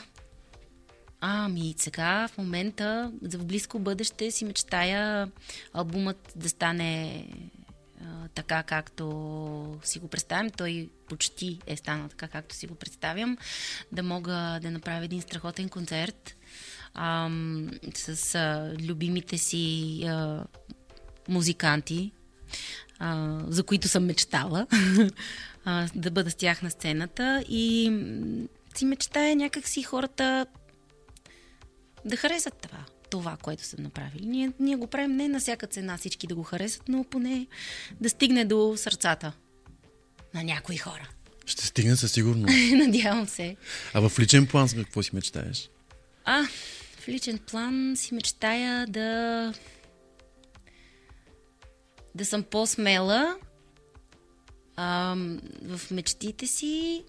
ами 1.20 1.74
сега 1.78 2.28
в 2.28 2.38
момента, 2.38 3.12
за 3.22 3.38
в 3.38 3.44
близко 3.44 3.78
бъдеще 3.78 4.30
си 4.30 4.44
мечтая 4.44 5.30
албумът 5.72 6.32
да 6.36 6.48
стане 6.48 7.24
а, 8.00 8.28
така, 8.34 8.62
както 8.62 9.78
си 9.82 9.98
го 9.98 10.08
представям. 10.08 10.50
Той 10.50 10.90
почти 11.08 11.60
е 11.66 11.76
станал 11.76 12.08
така, 12.08 12.28
както 12.28 12.54
си 12.54 12.66
го 12.66 12.74
представям. 12.74 13.38
Да 13.92 14.02
мога 14.02 14.58
да 14.62 14.70
направя 14.70 15.04
един 15.04 15.22
страхотен 15.22 15.68
концерт 15.68 16.36
ам, 16.94 17.70
с 17.94 18.34
а, 18.34 18.74
любимите 18.80 19.38
си 19.38 20.02
а, 20.06 20.44
музиканти. 21.28 22.12
а, 22.98 23.40
за 23.48 23.62
които 23.62 23.88
съм 23.88 24.06
мечтала, 24.06 24.66
а, 25.64 25.88
да 25.94 26.10
бъда 26.10 26.30
с 26.30 26.34
тях 26.34 26.62
на 26.62 26.70
сцената 26.70 27.44
и 27.48 27.84
си 28.76 28.84
мечтая 28.84 29.36
някакси 29.36 29.82
хората 29.82 30.46
да 32.04 32.16
харесат 32.16 32.54
това, 32.54 32.84
това, 33.16 33.36
което 33.42 33.64
са 33.64 33.80
направили. 33.80 34.26
Ние, 34.26 34.52
ние 34.60 34.76
го 34.76 34.86
правим 34.86 35.16
не 35.16 35.28
на 35.28 35.40
всяка 35.40 35.66
цена 35.66 35.96
всички 35.96 36.26
да 36.26 36.34
го 36.34 36.42
харесат, 36.42 36.82
но 36.88 37.04
поне 37.04 37.46
да 38.00 38.10
стигне 38.10 38.44
до 38.44 38.74
сърцата 38.76 39.32
на 40.34 40.44
някои 40.44 40.76
хора. 40.76 41.08
Ще 41.46 41.66
стигне 41.66 41.96
със 41.96 42.12
сигурност. 42.12 42.54
Надявам 42.72 43.26
се. 43.26 43.56
А 43.94 44.08
в 44.08 44.18
личен 44.18 44.46
план 44.46 44.66
за 44.66 44.76
какво 44.76 45.02
си 45.02 45.10
мечтаеш? 45.14 45.70
А, 46.24 46.42
в 46.98 47.08
личен 47.08 47.38
план 47.38 47.94
си 47.96 48.14
мечтая 48.14 48.86
да 48.86 49.52
да 52.14 52.24
съм 52.24 52.42
по-смела 52.42 53.36
а, 54.76 55.16
в 55.62 55.90
мечтите 55.90 56.46
си, 56.46 57.04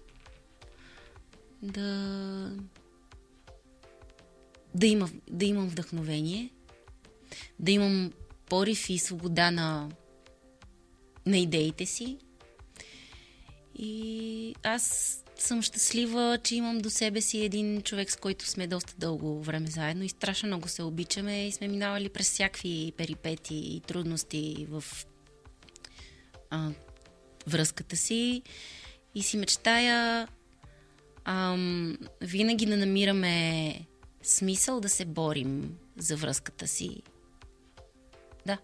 да 1.62 2.50
да, 4.78 4.86
има, 4.86 5.10
да 5.30 5.44
имам 5.44 5.68
вдъхновение, 5.68 6.50
да 7.58 7.70
имам 7.70 8.12
порив 8.46 8.90
и 8.90 8.98
свобода 8.98 9.50
на, 9.50 9.88
на 11.26 11.38
идеите 11.38 11.86
си. 11.86 12.18
И 13.78 14.54
аз 14.62 15.14
съм 15.38 15.62
щастлива, 15.62 16.38
че 16.44 16.54
имам 16.54 16.78
до 16.78 16.90
себе 16.90 17.20
си 17.20 17.44
един 17.44 17.82
човек, 17.82 18.10
с 18.10 18.16
който 18.16 18.46
сме 18.46 18.66
доста 18.66 18.94
дълго 18.98 19.42
време 19.42 19.66
заедно 19.66 20.04
и 20.04 20.08
страшно 20.08 20.46
много 20.46 20.68
се 20.68 20.82
обичаме 20.82 21.46
и 21.46 21.52
сме 21.52 21.68
минавали 21.68 22.08
през 22.08 22.30
всякакви 22.30 22.92
перипети 22.96 23.54
и 23.54 23.80
трудности 23.80 24.66
в 24.70 24.84
а, 26.50 26.70
връзката 27.46 27.96
си 27.96 28.42
и 29.14 29.22
си 29.22 29.36
мечтая 29.36 30.28
ам, 31.24 31.98
винаги 32.20 32.66
да 32.66 32.76
намираме 32.76 33.74
смисъл 34.28 34.80
да 34.80 34.88
се 34.88 35.04
борим 35.04 35.74
за 35.96 36.16
връзката 36.16 36.68
си. 36.68 37.02
Да. 38.46 38.58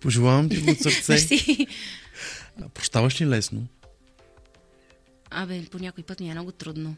Пожелавам 0.00 0.48
ти 0.48 0.70
от 0.70 0.78
сърце. 0.78 1.46
Прощаваш 2.74 3.20
ли 3.20 3.26
лесно? 3.26 3.66
Абе, 5.30 5.64
по 5.70 5.78
някой 5.78 6.04
път 6.04 6.20
ми 6.20 6.30
е 6.30 6.32
много 6.32 6.52
трудно. 6.52 6.96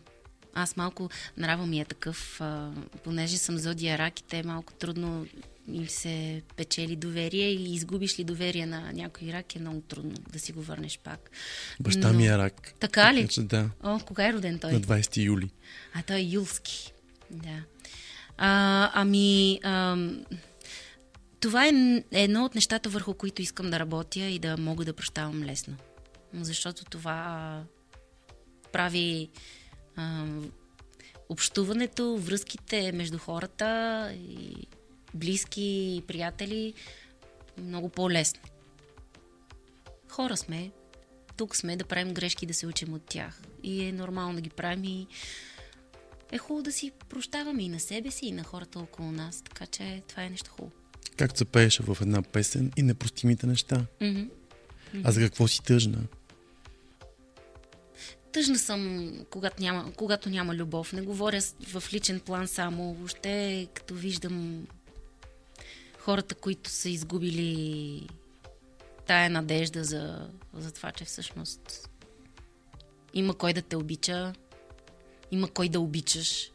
Аз 0.54 0.76
малко, 0.76 1.10
нрава 1.36 1.66
ми 1.66 1.80
е 1.80 1.84
такъв, 1.84 2.40
а, 2.40 2.70
понеже 3.04 3.38
съм 3.38 3.58
зодия 3.58 3.98
рак 3.98 4.20
и 4.20 4.24
те 4.24 4.42
малко 4.42 4.72
трудно 4.72 5.26
им 5.68 5.88
се 5.88 6.42
печели 6.56 6.96
доверие 6.96 7.48
и 7.48 7.74
изгубиш 7.74 8.18
ли 8.18 8.24
доверие 8.24 8.66
на 8.66 8.92
някой 8.92 9.32
рак 9.32 9.56
е 9.56 9.58
много 9.58 9.80
трудно 9.80 10.14
да 10.32 10.38
си 10.38 10.52
го 10.52 10.62
върнеш 10.62 10.98
пак. 10.98 11.30
Баща 11.80 12.12
ми 12.12 12.26
е 12.26 12.38
рак. 12.38 12.74
Така 12.80 13.14
ли? 13.14 13.20
Така 13.20 13.32
че 13.32 13.42
да, 13.42 13.70
О, 13.82 14.00
кога 14.06 14.28
е 14.28 14.32
роден 14.32 14.58
той? 14.58 14.72
на 14.72 14.80
20 14.80 15.24
юли. 15.24 15.50
А 15.94 16.02
той 16.02 16.16
е 16.16 16.22
юлски. 16.22 16.93
Да. 17.34 17.62
А, 18.36 18.90
ами, 18.94 19.60
ам, 19.62 20.24
това 21.40 21.66
е 21.66 21.72
едно 22.12 22.44
от 22.44 22.54
нещата, 22.54 22.88
върху 22.88 23.14
които 23.14 23.42
искам 23.42 23.70
да 23.70 23.78
работя 23.78 24.20
и 24.20 24.38
да 24.38 24.56
мога 24.56 24.84
да 24.84 24.92
прощавам 24.92 25.42
лесно. 25.42 25.76
Защото 26.32 26.84
това 26.84 27.62
прави 28.72 29.30
а, 29.96 30.26
общуването, 31.28 32.16
връзките 32.16 32.92
между 32.92 33.18
хората 33.18 34.10
и 34.14 34.66
близки 35.14 35.96
и 35.96 36.02
приятели 36.06 36.74
много 37.58 37.88
по-лесно. 37.88 38.40
Хора 40.08 40.36
сме, 40.36 40.70
тук 41.36 41.56
сме 41.56 41.76
да 41.76 41.84
правим 41.84 42.14
грешки, 42.14 42.46
да 42.46 42.54
се 42.54 42.66
учим 42.66 42.94
от 42.94 43.02
тях. 43.02 43.40
И 43.62 43.84
е 43.84 43.92
нормално 43.92 44.34
да 44.34 44.40
ги 44.40 44.50
правим 44.50 44.84
и 44.84 45.06
е 46.32 46.38
хубаво 46.38 46.62
да 46.62 46.72
си 46.72 46.92
прощаваме 47.08 47.62
и 47.62 47.68
на 47.68 47.80
себе 47.80 48.10
си, 48.10 48.26
и 48.26 48.32
на 48.32 48.44
хората 48.44 48.78
около 48.78 49.12
нас. 49.12 49.42
Така 49.42 49.66
че 49.66 50.02
това 50.08 50.22
е 50.22 50.30
нещо 50.30 50.50
хубаво. 50.50 50.72
Както 51.16 51.38
се 51.38 51.44
пееше 51.44 51.82
в 51.82 51.98
една 52.00 52.22
песен 52.22 52.72
и 52.76 52.82
непростимите 52.82 53.46
неща. 53.46 53.86
Мгм. 54.00 54.22
А 55.04 55.12
за 55.12 55.20
какво 55.20 55.48
си 55.48 55.62
тъжна? 55.62 55.98
Тъжна 58.32 58.58
съм, 58.58 59.12
когато 59.30 59.62
няма, 59.62 59.92
когато 59.92 60.30
няма 60.30 60.54
любов. 60.54 60.92
Не 60.92 61.02
говоря 61.02 61.40
в 61.72 61.84
личен 61.92 62.20
план 62.20 62.48
само. 62.48 62.94
Въобще, 62.94 63.66
като 63.74 63.94
виждам 63.94 64.66
хората, 65.98 66.34
които 66.34 66.70
са 66.70 66.88
изгубили 66.88 68.08
тая 69.06 69.30
надежда 69.30 69.84
за, 69.84 70.28
за 70.54 70.72
това, 70.72 70.92
че 70.92 71.04
всъщност 71.04 71.90
има 73.14 73.34
кой 73.34 73.52
да 73.52 73.62
те 73.62 73.76
обича, 73.76 74.32
има 75.30 75.48
кой 75.48 75.68
да 75.68 75.80
обичаш. 75.80 76.50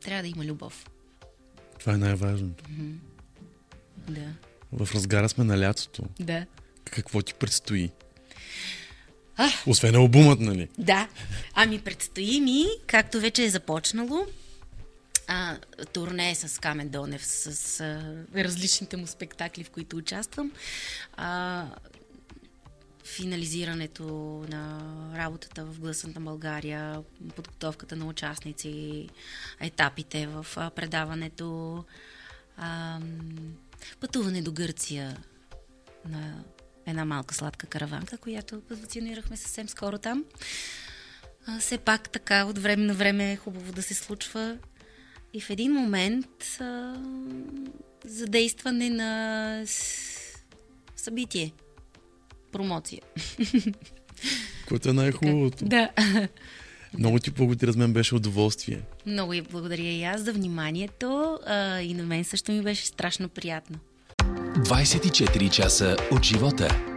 Трябва 0.00 0.22
да 0.22 0.28
има 0.28 0.44
любов. 0.44 0.86
Това 1.78 1.94
е 1.94 1.96
най-важното. 1.96 2.64
Да. 4.08 4.32
В 4.72 4.94
разгара 4.94 5.28
сме 5.28 5.44
на 5.44 5.60
лятото. 5.60 6.02
Да. 6.20 6.46
Какво 6.84 7.22
ти 7.22 7.34
предстои? 7.34 7.90
А! 9.36 9.48
Освен 9.66 9.94
албумът, 9.94 10.40
нали? 10.40 10.68
Да. 10.78 11.08
Ами 11.54 11.80
предстои 11.80 12.40
ми, 12.40 12.66
както 12.86 13.20
вече 13.20 13.44
е 13.44 13.50
започнало, 13.50 14.26
а, 15.26 15.56
турне 15.92 16.34
с 16.34 16.60
Камен 16.60 16.88
Донев, 16.88 17.26
с 17.26 17.80
а, 17.80 18.24
различните 18.44 18.96
му 18.96 19.06
спектакли, 19.06 19.64
в 19.64 19.70
които 19.70 19.96
участвам. 19.96 20.52
А, 21.16 21.66
финализирането 23.16 24.04
на 24.48 24.80
работата 25.16 25.64
в 25.64 25.80
Гласът 25.80 26.14
на 26.14 26.20
България, 26.20 27.02
подготовката 27.36 27.96
на 27.96 28.06
участници, 28.06 29.08
етапите 29.60 30.26
в 30.26 30.46
предаването, 30.76 31.84
пътуване 34.00 34.42
до 34.42 34.52
Гърция 34.52 35.16
на 36.08 36.44
една 36.86 37.04
малка 37.04 37.34
сладка 37.34 37.66
караванка, 37.66 38.18
която 38.18 38.60
позиционирахме 38.60 39.36
съвсем 39.36 39.68
скоро 39.68 39.98
там. 39.98 40.24
Все 41.60 41.78
пак 41.78 42.10
така 42.10 42.44
от 42.44 42.58
време 42.58 42.84
на 42.84 42.94
време 42.94 43.32
е 43.32 43.36
хубаво 43.36 43.72
да 43.72 43.82
се 43.82 43.94
случва. 43.94 44.58
И 45.32 45.40
в 45.40 45.50
един 45.50 45.72
момент 45.72 46.60
задействане 48.04 48.90
на 48.90 49.62
събитие. 50.96 51.52
Промоция. 52.52 53.00
Което 54.68 54.88
е 54.88 54.92
най-хубавото. 54.92 55.64
Да. 55.64 55.90
Много 56.98 57.18
ти 57.18 57.30
благодаря, 57.30 57.72
за 57.72 57.78
мен 57.78 57.92
беше 57.92 58.14
удоволствие. 58.14 58.80
Много 59.06 59.32
и 59.32 59.40
благодаря 59.40 59.82
и 59.82 60.04
аз 60.04 60.20
за 60.20 60.32
вниманието. 60.32 61.38
А, 61.46 61.80
и 61.80 61.94
на 61.94 62.02
мен 62.02 62.24
също 62.24 62.52
ми 62.52 62.62
беше 62.62 62.86
страшно 62.86 63.28
приятно. 63.28 63.78
24 64.18 65.50
часа 65.50 65.96
от 66.10 66.24
живота. 66.24 66.87